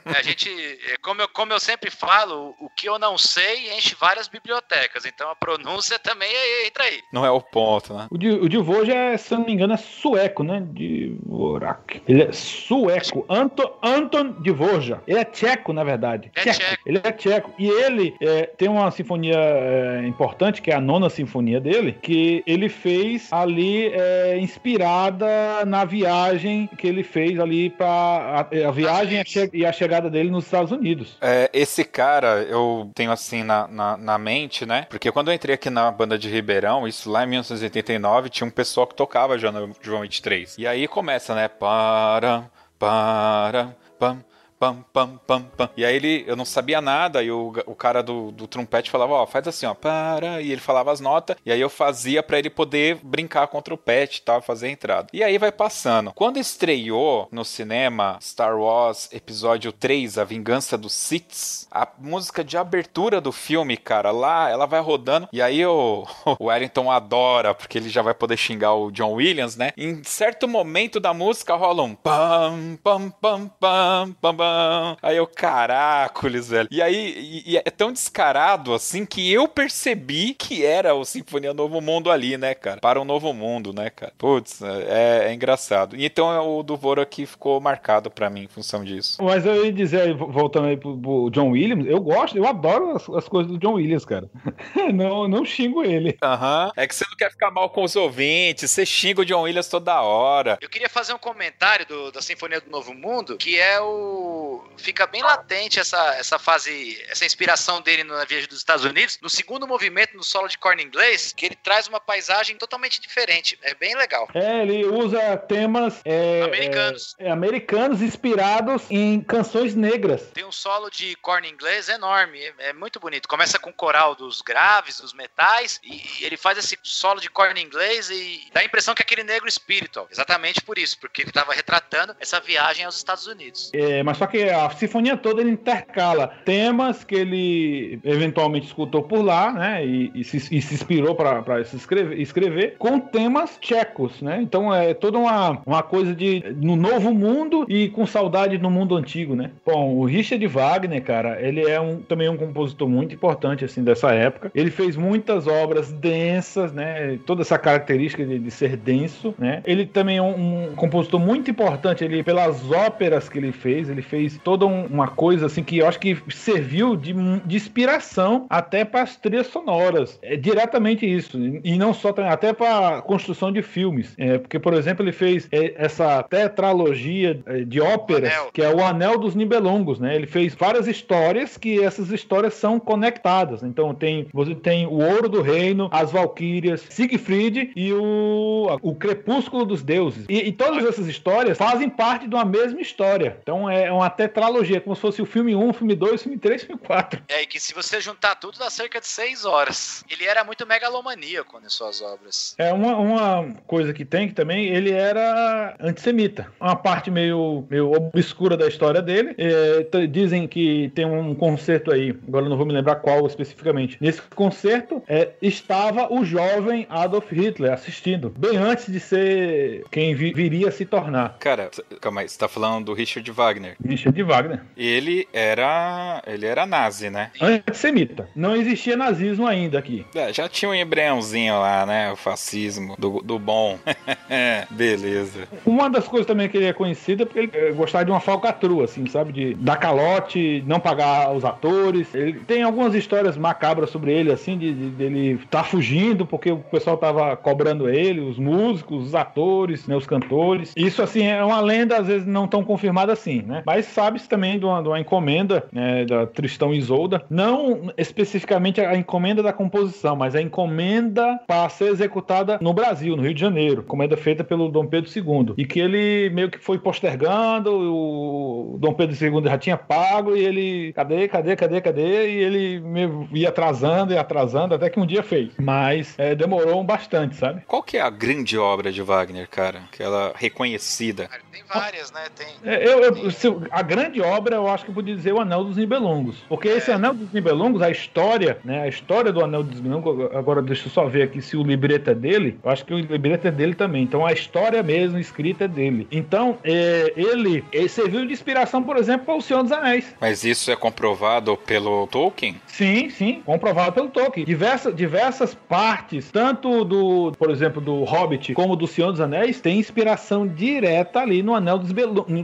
[0.06, 3.96] A gente, é, como eu, como eu sempre falo, o que eu não sei enche
[4.00, 5.06] várias bibliotecas.
[5.06, 7.02] Então a pronúncia também é- entra aí.
[7.12, 8.08] Não é o ponto, né?
[8.12, 10.62] O, Di- o Dvorak é, se eu não me engano, é sueco, né?
[10.62, 12.02] Dvorak.
[12.08, 13.26] Ele é sueco.
[13.30, 15.02] Anton, Anton Dvorak.
[15.08, 16.32] Ele é tcheco, na verdade.
[16.36, 16.84] É tcheco.
[16.86, 17.54] Ele é tcheco.
[17.58, 22.44] E ele é, tem uma sinfonia é, importante, que é a nona sinfonia dele, que
[22.46, 29.18] ele fez ali é, inspirada na viagem que ele fez ali para a, a viagem
[29.18, 31.18] e a che- e a chegada dele nos Estados Unidos.
[31.22, 34.86] É, esse cara, eu tenho assim na, na, na mente, né?
[34.90, 38.52] Porque quando eu entrei aqui na banda de Ribeirão, isso lá em 1989, tinha um
[38.52, 40.58] pessoal que tocava já no João 23.
[40.58, 41.48] E aí começa, né?
[41.48, 42.46] Para,
[42.78, 44.24] para, pam.
[44.64, 45.70] Pam, pam, pam, pam.
[45.76, 49.12] E aí ele, eu não sabia nada, e o, o cara do, do trompete falava,
[49.12, 52.40] ó, faz assim, ó, para, e ele falava as notas, e aí eu fazia pra
[52.40, 55.08] ele poder brincar com o trompete e tal, fazer a entrada.
[55.12, 56.14] E aí vai passando.
[56.14, 62.56] Quando estreou no cinema Star Wars Episódio 3, A Vingança dos Siths, a música de
[62.56, 66.08] abertura do filme, cara, lá, ela vai rodando, e aí o,
[66.40, 69.74] o Wellington adora, porque ele já vai poder xingar o John Williams, né?
[69.76, 74.53] Em certo momento da música rola um pam, pam, pam, pam, pam, pam.
[75.02, 76.68] Aí eu, caracoles, velho.
[76.72, 77.14] E aí,
[77.46, 82.10] e- e é tão descarado assim que eu percebi que era o Sinfonia Novo Mundo
[82.12, 82.80] ali, né, cara?
[82.80, 84.14] Para o Novo Mundo, né, cara?
[84.18, 85.96] Putz, é, é engraçado.
[85.96, 86.78] E então é o do
[87.10, 89.18] que ficou marcado pra mim em função disso.
[89.24, 93.10] Mas eu ia dizer, voltando aí pro, pro John Williams, eu gosto, eu adoro as,
[93.10, 94.30] as coisas do John Williams, cara.
[94.94, 96.18] não, não xingo ele.
[96.22, 96.72] Aham.
[96.76, 99.68] É que você não quer ficar mal com os ouvintes, você xinga o John Williams
[99.68, 100.58] toda hora.
[100.62, 104.43] Eu queria fazer um comentário do- da Sinfonia do Novo Mundo, que é o.
[104.78, 109.30] Fica bem latente essa, essa fase, essa inspiração dele na viagem dos Estados Unidos, no
[109.30, 113.58] segundo movimento, no solo de corno inglês, que ele traz uma paisagem totalmente diferente.
[113.62, 114.28] É bem legal.
[114.34, 117.16] É, ele usa temas é, Americanos.
[117.18, 120.24] é, é, americanos inspirados em canções negras.
[120.34, 123.28] Tem um solo de corno inglês enorme, é, é muito bonito.
[123.28, 127.30] Começa com o coral dos graves, dos metais, e, e ele faz esse solo de
[127.30, 130.08] corno inglês e dá a impressão que é aquele negro espiritual.
[130.12, 133.72] Exatamente por isso, porque ele estava retratando essa viagem aos Estados Unidos.
[133.74, 139.22] É, mas só que a sinfonia toda ele intercala temas que ele eventualmente escutou por
[139.22, 139.86] lá, né?
[139.86, 144.40] E, e se, e se inspirou para escrever, escrever com temas tchecos, né?
[144.42, 148.96] Então é toda uma, uma coisa de no novo mundo e com saudade no mundo
[148.96, 149.52] antigo, né?
[149.66, 154.14] Bom, o Richard Wagner, cara, ele é um, também um compositor muito importante assim dessa
[154.14, 154.52] época.
[154.56, 157.20] Ele fez muitas obras densas, né?
[157.26, 159.62] Toda essa característica de, de ser denso, né?
[159.66, 163.90] Ele também é um, um compositor muito importante ele pelas óperas que ele fez.
[163.90, 167.14] Ele fez toda um- uma coisa assim que eu acho que serviu de,
[167.46, 170.20] de inspiração até para as trilhas sonoras.
[170.22, 174.14] É diretamente isso e não só até para construção de filmes.
[174.20, 178.50] É, porque por exemplo ele fez é, essa tetralogia é, de óperas Anel.
[178.54, 180.16] que é o Anel dos Nibelungos, né?
[180.16, 183.64] Ele fez várias histórias que essas histórias são conectadas.
[183.64, 189.66] Então tem você tem o Ouro do Reino, as Valquírias, Siegfried e o, o Crepúsculo
[189.66, 190.26] dos Deuses.
[190.30, 193.38] E, e todas essas histórias fazem parte de uma mesma história.
[193.42, 196.82] Então é uma tetralogia, como se fosse o filme 1, filme 2, filme 3, filme
[196.86, 197.22] 4.
[197.30, 200.04] É, e que se você juntar tudo dá cerca de seis horas.
[200.10, 202.56] Ele era muito megalomaníaco nas suas obras.
[202.58, 206.52] É uma, uma coisa que tem que também, ele era antissemita.
[206.60, 209.36] Uma parte meio, meio obscura da história dele.
[209.38, 213.98] É, dizem que tem um concerto aí, agora eu não vou me lembrar qual especificamente.
[214.00, 220.34] Nesse concerto é, estava o jovem Adolf Hitler assistindo, bem antes de ser quem vi-
[220.34, 221.38] viria a se tornar.
[221.40, 221.70] Cara,
[222.02, 223.76] calma aí, você tá falando do Richard Wagner.
[223.94, 224.62] Richard Wagner.
[224.78, 226.22] Ele era.
[226.28, 227.32] Ele era nazi, né?
[227.42, 228.28] Antissemita.
[228.36, 230.06] Não existia nazismo ainda aqui.
[230.16, 232.12] É, já tinha um embriãozinho lá, né?
[232.12, 233.78] O fascismo do, do bom.
[234.72, 235.48] Beleza.
[235.66, 238.20] Uma das coisas também que ele é conhecido é porque ele eh, gostava de uma
[238.20, 239.32] falcatrua, assim, sabe?
[239.32, 242.14] De dar calote, não pagar os atores.
[242.14, 246.58] Ele tem algumas histórias macabras sobre ele, assim, de, de- dele estar fugindo porque o
[246.58, 250.74] pessoal tava cobrando ele, os músicos, os atores, né, os cantores.
[250.76, 253.64] Isso, assim, é uma lenda, às vezes não tão confirmada assim, né?
[253.66, 258.96] Mas sabe-se também de uma, de uma encomenda né, da Tristão Isolda, não especificamente a
[258.96, 263.82] encomenda da composição, mas a encomenda para ser executada no Brasil, no Rio de Janeiro,
[263.82, 268.94] encomenda feita pelo Dom Pedro II, e que ele meio que foi postergando, o Dom
[268.94, 273.50] Pedro II já tinha pago e ele, cadê, cadê, cadê, cadê, e ele meio ia
[273.50, 277.62] atrasando e atrasando até que um dia fez, mas é, demorou bastante, sabe?
[277.68, 279.84] Qual que é a grande obra de Wagner, cara?
[279.92, 281.30] Aquela reconhecida.
[281.52, 282.22] Tem várias, né?
[282.36, 282.48] Tem.
[282.64, 285.64] É, eu, eu, se, a grande obra, eu acho que eu podia dizer o Anel
[285.64, 286.44] dos Nibelungos.
[286.48, 286.78] Porque é.
[286.78, 288.84] esse Anel dos Nibelungos, a história, né?
[288.84, 292.12] A história do Anel dos Nibelungos, agora deixa eu só ver aqui se o libreto
[292.12, 292.60] é dele.
[292.64, 294.04] Eu acho que o libreto é dele também.
[294.04, 296.08] Então a história mesmo escrita é dele.
[296.12, 300.16] Então, é, ele, ele serviu de inspiração, por exemplo, para o Senhor dos Anéis.
[300.22, 302.56] Mas isso é comprovado pelo Tolkien?
[302.68, 304.46] Sim, sim, comprovado pelo Tolkien.
[304.46, 309.80] Diversas, diversas partes, tanto do, por exemplo, do Hobbit como do Senhor dos Anéis, tem
[309.80, 311.92] inspiração direta ali no Anel dos,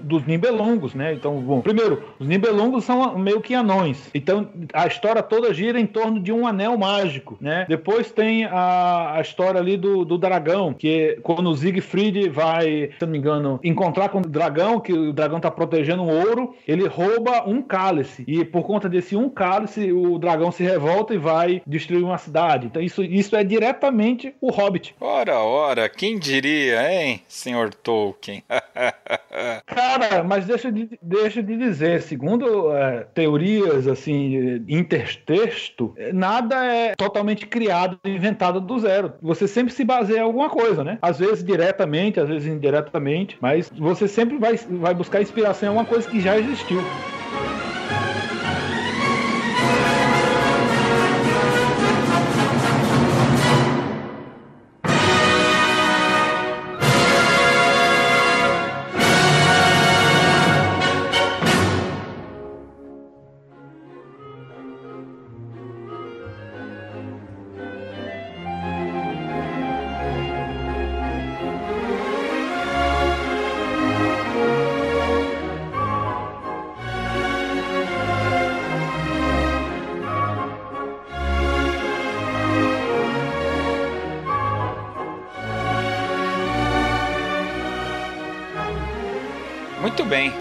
[0.01, 1.18] dos Nibelungos, né?
[1.19, 4.09] Então, bom, primeiro, os Nibelungos são meio que anões.
[4.13, 7.65] Então, a história toda gira em torno de um anel mágico, né?
[7.67, 13.01] Depois tem a, a história ali do, do dragão, que quando o Siegfried vai, se
[13.01, 16.87] não me engano, encontrar com o dragão, que o dragão tá protegendo um ouro, ele
[16.87, 18.23] rouba um cálice.
[18.25, 22.67] E por conta desse um cálice, o dragão se revolta e vai destruir uma cidade.
[22.67, 24.95] Então, isso, isso é diretamente o Hobbit.
[25.01, 28.43] Ora, ora, quem diria, hein, senhor Tolkien?
[29.65, 37.47] Cara, mas deixa de, deixa de dizer, segundo é, teorias assim, intertexto, nada é totalmente
[37.47, 39.13] criado, inventado do zero.
[39.21, 40.99] Você sempre se baseia em alguma coisa, né?
[41.01, 45.85] Às vezes diretamente, às vezes indiretamente, mas você sempre vai, vai buscar inspiração em alguma
[45.85, 46.79] coisa que já existiu.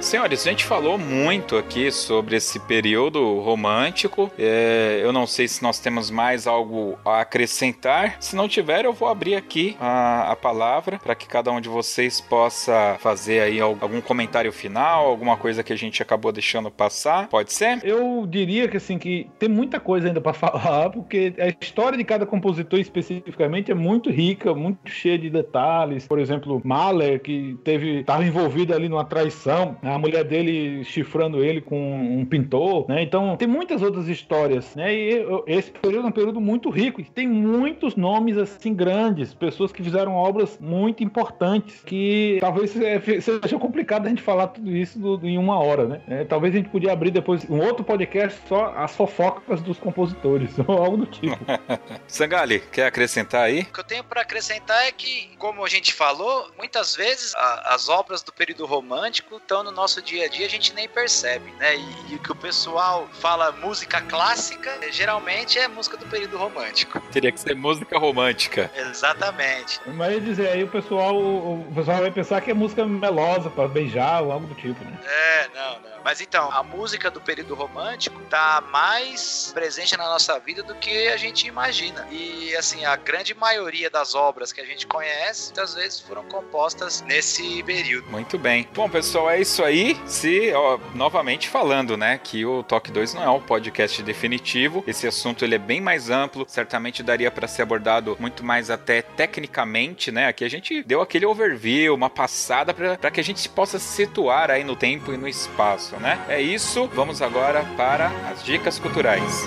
[0.00, 4.30] Senhores, a gente falou muito aqui sobre esse período romântico.
[4.38, 8.16] É, eu não sei se nós temos mais algo a acrescentar.
[8.20, 11.68] Se não tiver, eu vou abrir aqui a, a palavra para que cada um de
[11.68, 17.28] vocês possa fazer aí algum comentário final, alguma coisa que a gente acabou deixando passar.
[17.28, 17.80] Pode ser?
[17.82, 22.04] Eu diria que assim que tem muita coisa ainda para falar, porque a história de
[22.04, 26.06] cada compositor especificamente é muito rica, muito cheia de detalhes.
[26.06, 29.47] Por exemplo, Mahler que teve estava envolvido ali numa traição.
[29.48, 33.02] A a mulher dele chifrando ele com um pintor, né?
[33.02, 34.94] Então tem muitas outras histórias, né?
[34.94, 39.72] E esse período é um período muito rico e tem muitos nomes assim grandes, pessoas
[39.72, 45.16] que fizeram obras muito importantes que talvez seja complicado a gente falar tudo isso do,
[45.16, 46.00] do, em uma hora, né?
[46.08, 50.50] É, talvez a gente podia abrir depois um outro podcast só as fofocas dos compositores
[50.66, 51.36] ou algo do tipo.
[52.06, 53.60] Sangali, quer acrescentar aí?
[53.60, 57.74] O que eu tenho para acrescentar é que, como a gente falou, muitas vezes a,
[57.74, 61.50] as obras do período romântico estão no nosso dia a dia a gente nem percebe,
[61.58, 61.76] né?
[61.76, 67.00] E, o que o pessoal fala música clássica, geralmente é música do período romântico.
[67.12, 68.70] Teria que ser música romântica.
[68.74, 69.80] Exatamente.
[69.86, 74.22] Mas dizer aí o pessoal, o pessoal vai pensar que é música melosa para beijar
[74.22, 74.98] ou algo do tipo, né?
[75.04, 75.98] É, não, não.
[76.04, 81.08] Mas então, a música do período romântico tá mais presente na nossa vida do que
[81.08, 82.06] a gente imagina.
[82.10, 87.02] E assim, a grande maioria das obras que a gente conhece, muitas vezes foram compostas
[87.02, 88.08] nesse período.
[88.10, 88.68] Muito bem.
[88.74, 89.96] Bom, pessoal, é isso aí.
[90.04, 94.84] Se, ó, novamente falando, né, que o Toque 2 não é um podcast definitivo.
[94.86, 99.00] Esse assunto ele é bem mais amplo, certamente daria para ser abordado muito mais até
[99.00, 100.26] tecnicamente, né?
[100.26, 104.50] Aqui a gente deu aquele overview, uma passada para que a gente possa se situar
[104.50, 106.18] aí no tempo e no espaço né?
[106.28, 109.46] É isso, vamos agora para as dicas culturais.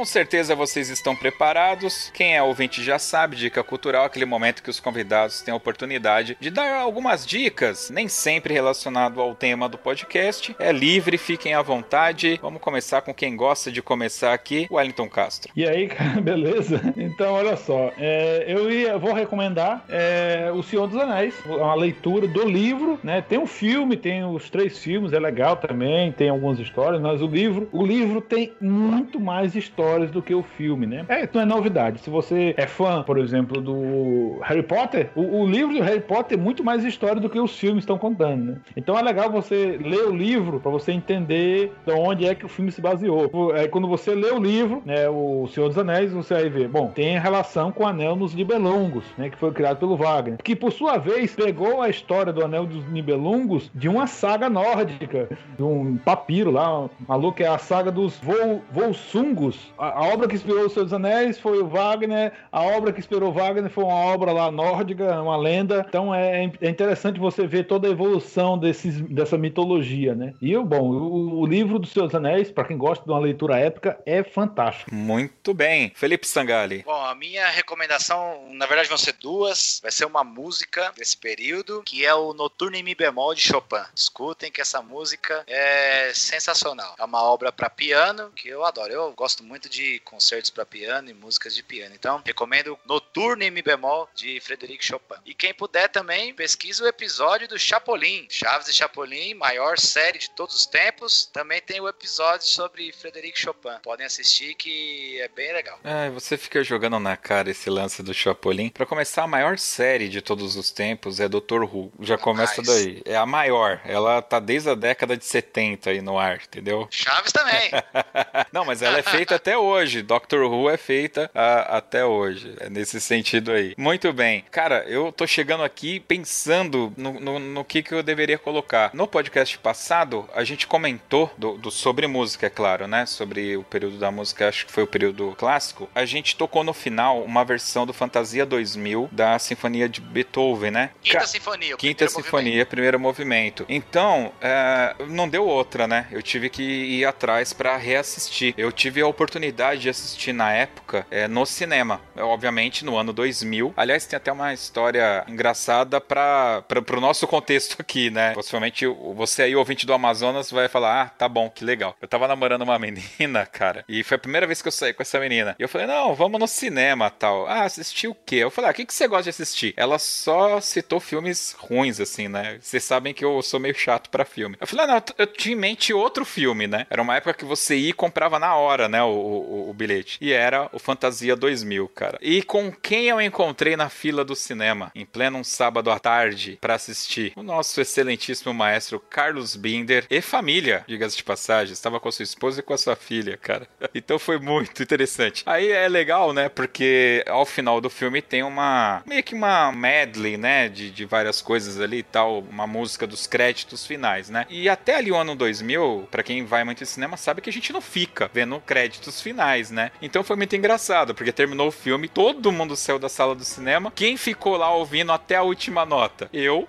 [0.00, 2.10] Com certeza vocês estão preparados.
[2.14, 6.38] Quem é ouvinte já sabe, dica cultural, aquele momento que os convidados têm a oportunidade
[6.40, 10.56] de dar algumas dicas, nem sempre relacionado ao tema do podcast.
[10.58, 12.38] É livre, fiquem à vontade.
[12.40, 15.52] Vamos começar com quem gosta de começar aqui, Wellington Castro.
[15.54, 16.80] E aí, cara, beleza?
[16.96, 22.26] Então, olha só, é, eu ia, vou recomendar é, O Senhor dos Anéis, uma leitura
[22.26, 23.20] do livro, né?
[23.20, 27.26] Tem um filme, tem os três filmes, é legal também, tem algumas histórias, mas o
[27.26, 29.54] livro, o livro tem muito mais
[29.90, 31.04] histórias do que o filme, né?
[31.08, 32.00] É, não é novidade.
[32.00, 36.36] Se você é fã, por exemplo, do Harry Potter, o, o livro do Harry Potter
[36.36, 38.56] tem muito mais história do que os filmes estão contando, né?
[38.76, 42.48] Então é legal você ler o livro para você entender de onde é que o
[42.48, 43.30] filme se baseou.
[43.54, 46.88] É, quando você lê o livro, né, o Senhor dos Anéis, você vai ver, bom,
[46.88, 50.72] tem relação com o Anel nos Nibelungos, né, que foi criado pelo Wagner, que por
[50.72, 55.96] sua vez pegou a história do Anel dos Nibelungos de uma saga nórdica, de um
[55.96, 59.72] papiro lá, maluco, é a saga dos Vol Volsungos.
[59.80, 63.00] A, a, obra que inspirou o Senhor dos Anéis foi o Wagner, a obra que
[63.00, 65.86] inspirou o Wagner foi uma obra lá nórdica, uma lenda.
[65.88, 70.34] Então é, é interessante você ver toda a evolução desses, dessa mitologia, né?
[70.42, 73.58] E, bom, o, o livro dos Senhor dos Anéis, para quem gosta de uma leitura
[73.58, 74.94] épica, é fantástico.
[74.94, 75.92] Muito bem.
[75.94, 76.82] Felipe Sangali.
[76.84, 79.80] Bom, a minha recomendação, na verdade, vão ser duas.
[79.82, 83.76] Vai ser uma música desse período, que é o Noturno em Mi bemol de Chopin.
[83.94, 86.94] Escutem que essa música é sensacional.
[86.98, 88.92] É uma obra para piano que eu adoro.
[88.92, 91.94] Eu gosto muito de concertos para piano e músicas de piano.
[91.94, 95.14] Então, recomendo Noturno em Mi bemol de Frederic Chopin.
[95.24, 98.26] E quem puder também, pesquisa o episódio do Chapolin.
[98.28, 101.30] Chaves e Chapolin, maior série de todos os tempos.
[101.32, 103.78] Também tem o episódio sobre Frederic Chopin.
[103.82, 105.78] Podem assistir que é bem legal.
[105.84, 108.68] É, você fica jogando na cara esse lance do Chapolin.
[108.68, 111.92] Para começar, a maior série de todos os tempos é Doctor Who.
[112.00, 113.02] Já começa daí.
[113.04, 113.80] É a maior.
[113.84, 116.88] Ela tá desde a década de 70 aí no ar, entendeu?
[116.90, 117.70] Chaves também.
[118.52, 120.02] Não, mas ela é feita até hoje.
[120.02, 122.54] Doctor Who é feita a, até hoje.
[122.58, 123.74] É nesse sentido aí.
[123.76, 124.44] Muito bem.
[124.50, 128.90] Cara, eu tô chegando aqui pensando no, no, no que, que eu deveria colocar.
[128.94, 133.06] No podcast passado, a gente comentou do, do, sobre música, é claro, né?
[133.06, 135.88] Sobre o período da música, acho que foi o período clássico.
[135.94, 140.90] A gente tocou no final uma versão do Fantasia 2000 da Sinfonia de Beethoven, né?
[141.02, 141.76] Quinta Ca Sinfonia.
[141.76, 142.68] Quinta Sinfonia, movimento.
[142.68, 143.66] primeiro movimento.
[143.68, 146.06] Então, é, não deu outra, né?
[146.10, 148.54] Eu tive que ir atrás para reassistir.
[148.56, 149.39] Eu tive a oportunidade
[149.78, 153.72] de assistir na época é, no cinema, obviamente no ano 2000.
[153.76, 156.64] Aliás, tem até uma história engraçada para
[156.96, 158.32] o nosso contexto aqui, né?
[158.32, 161.96] Possivelmente você aí, ouvinte do Amazonas, vai falar: ah, tá bom, que legal.
[162.00, 165.02] Eu tava namorando uma menina, cara, e foi a primeira vez que eu saí com
[165.02, 165.56] essa menina.
[165.58, 167.46] E eu falei: não, vamos no cinema tal.
[167.46, 168.36] Ah, assistir o quê?
[168.36, 169.74] Eu falei: ah, o que, que você gosta de assistir?
[169.76, 172.58] Ela só citou filmes ruins, assim, né?
[172.60, 174.56] Vocês sabem que eu sou meio chato para filme.
[174.60, 176.86] Eu falei: ah, não, eu tinha em mente outro filme, né?
[176.90, 179.02] Era uma época que você ia e comprava na hora, né?
[179.02, 180.18] O, o, o bilhete.
[180.20, 182.18] E era o Fantasia 2000, cara.
[182.20, 186.74] E com quem eu encontrei na fila do cinema, em pleno sábado à tarde, para
[186.74, 187.32] assistir?
[187.36, 191.72] O nosso excelentíssimo maestro Carlos Binder e família, diga-se de passagem.
[191.72, 193.68] Estava com a sua esposa e com a sua filha, cara.
[193.92, 195.42] Então foi muito interessante.
[195.44, 196.48] Aí é legal, né?
[196.48, 199.02] Porque ao final do filme tem uma.
[199.06, 200.68] meio que uma medley, né?
[200.68, 202.40] De, de várias coisas ali e tal.
[202.40, 204.46] Uma música dos créditos finais, né?
[204.48, 207.52] E até ali o ano 2000, para quem vai muito em cinema, sabe que a
[207.52, 209.90] gente não fica vendo créditos finais, né?
[210.00, 213.92] Então foi muito engraçado, porque terminou o filme, todo mundo saiu da sala do cinema.
[213.94, 216.28] Quem ficou lá ouvindo até a última nota?
[216.32, 216.68] Eu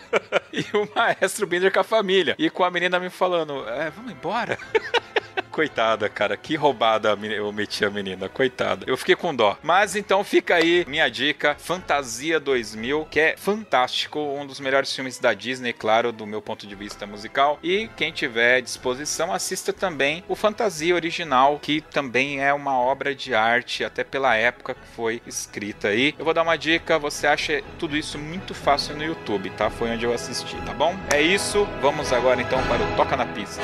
[0.52, 2.34] e o maestro Binder com a família.
[2.38, 4.58] E com a menina me falando: é, vamos embora.
[5.58, 8.84] Coitada, cara, que roubada eu meti a menina, coitada.
[8.86, 9.58] Eu fiquei com dó.
[9.60, 15.18] Mas então fica aí minha dica, Fantasia 2000, que é fantástico, um dos melhores filmes
[15.18, 17.58] da Disney, claro, do meu ponto de vista musical.
[17.60, 23.34] E quem tiver disposição, assista também o Fantasia original, que também é uma obra de
[23.34, 26.14] arte, até pela época que foi escrita aí.
[26.16, 29.68] Eu vou dar uma dica, você acha tudo isso muito fácil no YouTube, tá?
[29.70, 30.94] Foi onde eu assisti, tá bom?
[31.12, 33.60] É isso, vamos agora então para o Toca na Pista.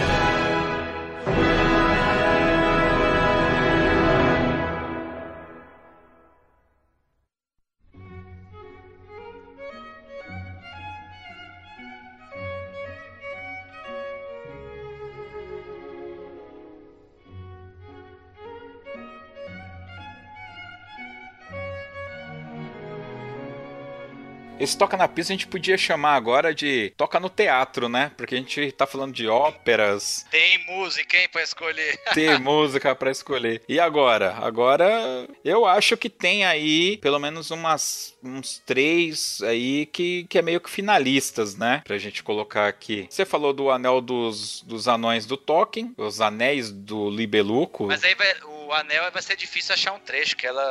[24.64, 28.10] Esse toca na pista a gente podia chamar agora de toca no teatro, né?
[28.16, 30.24] Porque a gente tá falando de óperas.
[30.30, 32.00] Tem música, hein, pra escolher.
[32.14, 33.60] Tem música pra escolher.
[33.68, 34.34] E agora?
[34.40, 40.42] Agora eu acho que tem aí pelo menos umas, uns três aí que, que é
[40.42, 41.82] meio que finalistas, né?
[41.84, 43.06] Pra gente colocar aqui.
[43.10, 47.86] Você falou do Anel dos, dos Anões do Tolkien, os Anéis do Libeluco.
[47.86, 48.34] Mas aí vai,
[48.66, 50.62] o Anel vai ser difícil achar um trecho, que ela.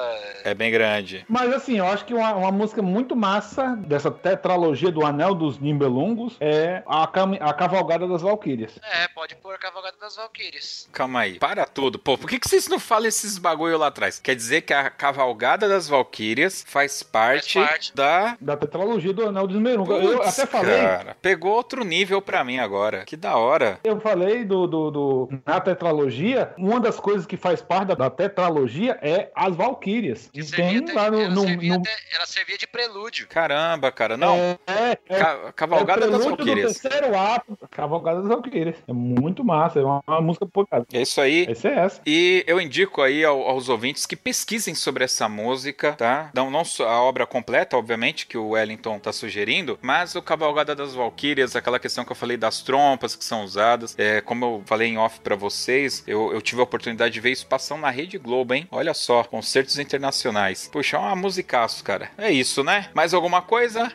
[0.43, 1.25] É bem grande.
[1.27, 5.59] Mas assim, eu acho que uma, uma música muito massa dessa tetralogia do Anel dos
[5.59, 8.79] Nimbelungos é a, cam- a Cavalgada das Valquírias.
[8.83, 10.87] É, pode pôr a Cavalgada das Valquírias.
[10.91, 11.97] Calma aí, para tudo.
[11.99, 14.19] Pô, por que, que vocês não falam esses bagulho lá atrás?
[14.19, 17.95] Quer dizer que a Cavalgada das Valquírias faz parte, Faz parte.
[17.95, 18.37] da.
[18.41, 20.03] Da tetralogia do Anel dos Nimbelungos.
[20.03, 23.03] Eu até falei, Cara, pegou outro nível pra mim agora.
[23.05, 23.79] Que da hora.
[23.83, 28.09] eu falei do, do, do- na tetralogia, uma das coisas que faz parte da, da
[28.09, 30.29] tetralogia é as Valquírias.
[30.33, 31.21] Servia tem até- lá no.
[31.21, 33.27] ela, no- servia no- até- ela servia de prelúdio.
[33.27, 34.17] Caramba, cara.
[34.17, 34.35] Não.
[34.35, 36.77] É, é, é, Ca- Cavalgada é o das Valquírias.
[36.79, 38.75] terceiro ato, Cavalgada das Valquírias.
[38.87, 40.85] É muito massa, é uma, uma música pocada.
[40.93, 41.45] É isso aí.
[41.49, 42.01] Essa é essa.
[42.05, 46.31] E eu indico aí ao- aos ouvintes que pesquisem sobre essa música, tá?
[46.33, 50.75] Não, não só a obra completa, obviamente, que o Wellington tá sugerindo, mas o Cavalgada
[50.75, 53.95] das Valquírias, aquela questão que eu falei das trompas que são usadas.
[53.97, 57.31] É, como eu falei em off pra vocês, eu, eu tive a oportunidade de ver
[57.31, 58.67] isso passando na Rede Globo, hein?
[58.71, 60.69] Olha só, concertos internacionais.
[60.71, 62.09] Puxa, é uma musicaço, cara.
[62.17, 62.89] É isso, né?
[62.93, 63.91] Mais alguma coisa?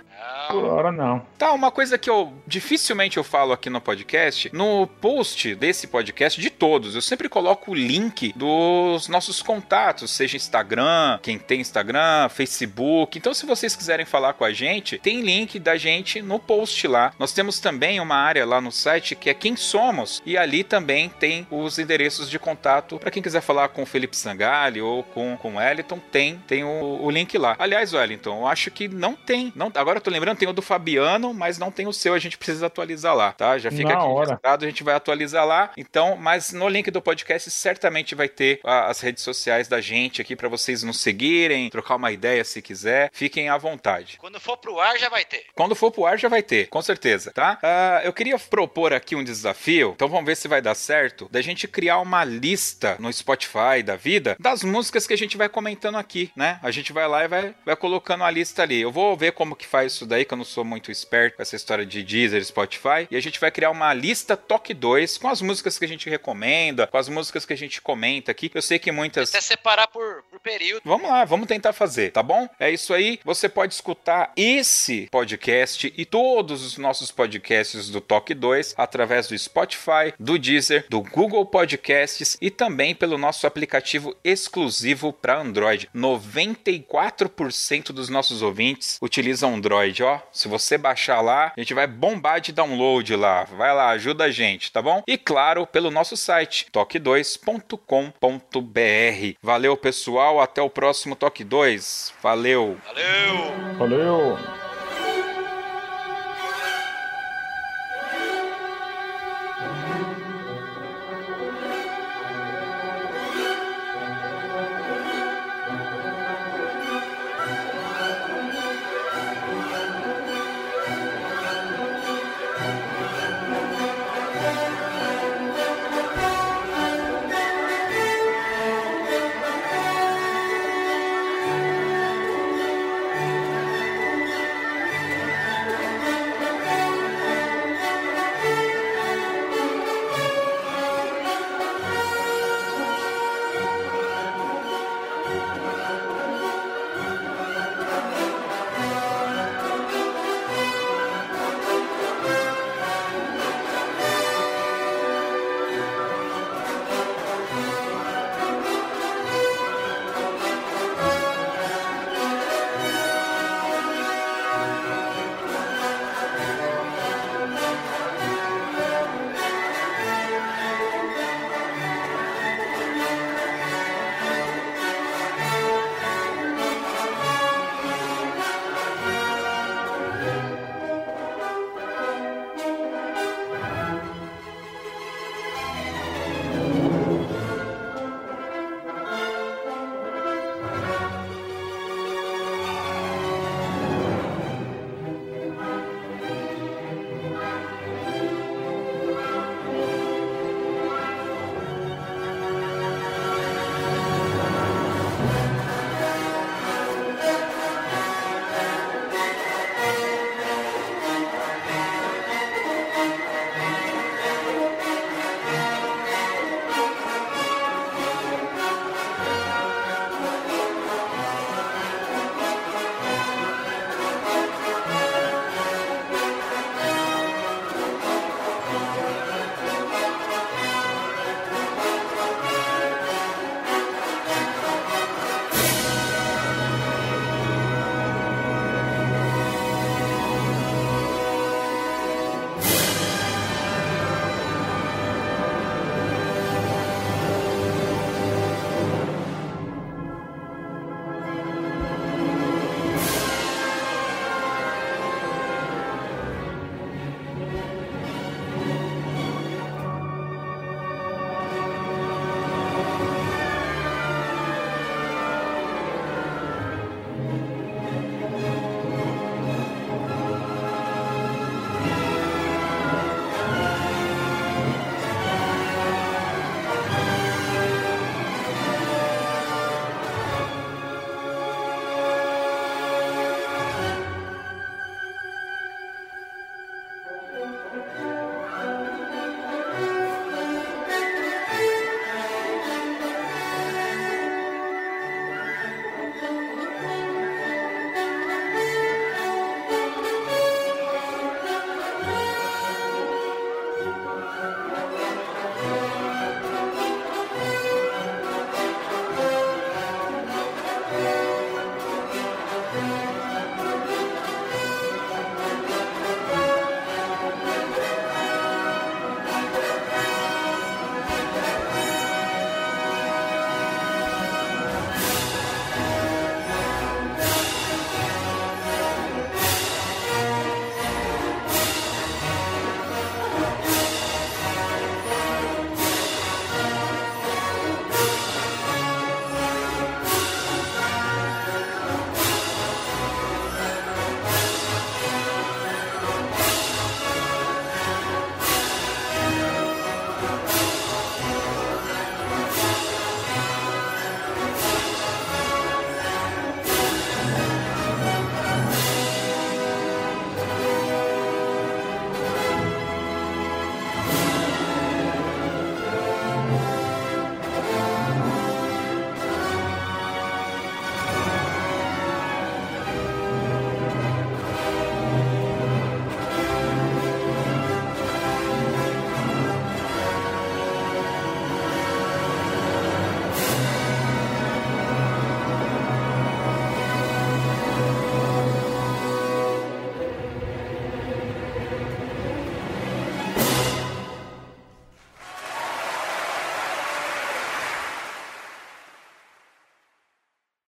[0.48, 0.70] Por Não.
[0.70, 1.26] hora não.
[1.36, 6.40] Tá, uma coisa que eu dificilmente eu falo aqui no podcast, no post desse podcast,
[6.40, 12.28] de todos, eu sempre coloco o link dos nossos contatos, seja Instagram, quem tem Instagram,
[12.30, 13.18] Facebook.
[13.18, 17.12] Então, se vocês quiserem falar com a gente, tem link da gente no post lá.
[17.18, 21.08] Nós temos também uma área lá no site que é quem somos, e ali também
[21.08, 25.36] tem os endereços de contato para quem quiser falar com o Felipe Sangali ou com,
[25.36, 27.54] com o Wellington, tem, tem o, o link lá.
[27.58, 30.62] Aliás, Wellington, eu acho que não tem, não, agora eu tô lembrando, tem o do
[30.62, 33.58] Fabiano, mas não tem o seu, a gente precisa atualizar lá, tá?
[33.58, 34.26] Já fica Na aqui hora.
[34.30, 35.70] registrado, a gente vai atualizar lá.
[35.76, 40.20] Então, mas no link do podcast certamente vai ter a- as redes sociais da gente
[40.20, 43.10] aqui para vocês nos seguirem, trocar uma ideia se quiser.
[43.12, 44.16] Fiquem à vontade.
[44.18, 45.44] Quando for pro ar, já vai ter.
[45.54, 47.58] Quando for pro ar já vai ter, com certeza, tá?
[47.62, 51.40] Ah, eu queria propor aqui um desafio, então vamos ver se vai dar certo, da
[51.40, 55.96] gente criar uma lista no Spotify da vida das músicas que a gente vai comentando
[55.98, 56.58] aqui, né?
[56.62, 58.80] A gente vai lá e vai, vai colocando a lista ali.
[58.80, 61.42] Eu vou ver como que faz isso daí, que eu não sou muito esperto com
[61.42, 65.28] essa história de Deezer, Spotify, e a gente vai criar uma lista Toque 2 com
[65.28, 68.50] as músicas que a gente recomenda, com as músicas que a gente comenta aqui.
[68.54, 70.82] Eu sei que muitas Até separar por, por período.
[70.84, 72.48] Vamos lá, vamos tentar fazer, tá bom?
[72.60, 73.18] É isso aí.
[73.24, 79.36] Você pode escutar esse podcast e todos os nossos podcasts do Toque 2 através do
[79.36, 85.88] Spotify, do Deezer, do Google Podcasts e também pelo nosso aplicativo exclusivo para Android.
[85.94, 90.20] 94% dos nossos ouvintes utilizam Android, ó.
[90.32, 93.44] Se você baixar lá, a gente vai bombar de download lá.
[93.44, 95.02] Vai lá, ajuda a gente, tá bom?
[95.06, 99.38] E claro, pelo nosso site toque2.com.br.
[99.42, 102.14] Valeu, pessoal, até o próximo Toque 2.
[102.22, 102.76] Valeu.
[102.86, 103.76] Valeu!
[103.78, 104.67] Valeu!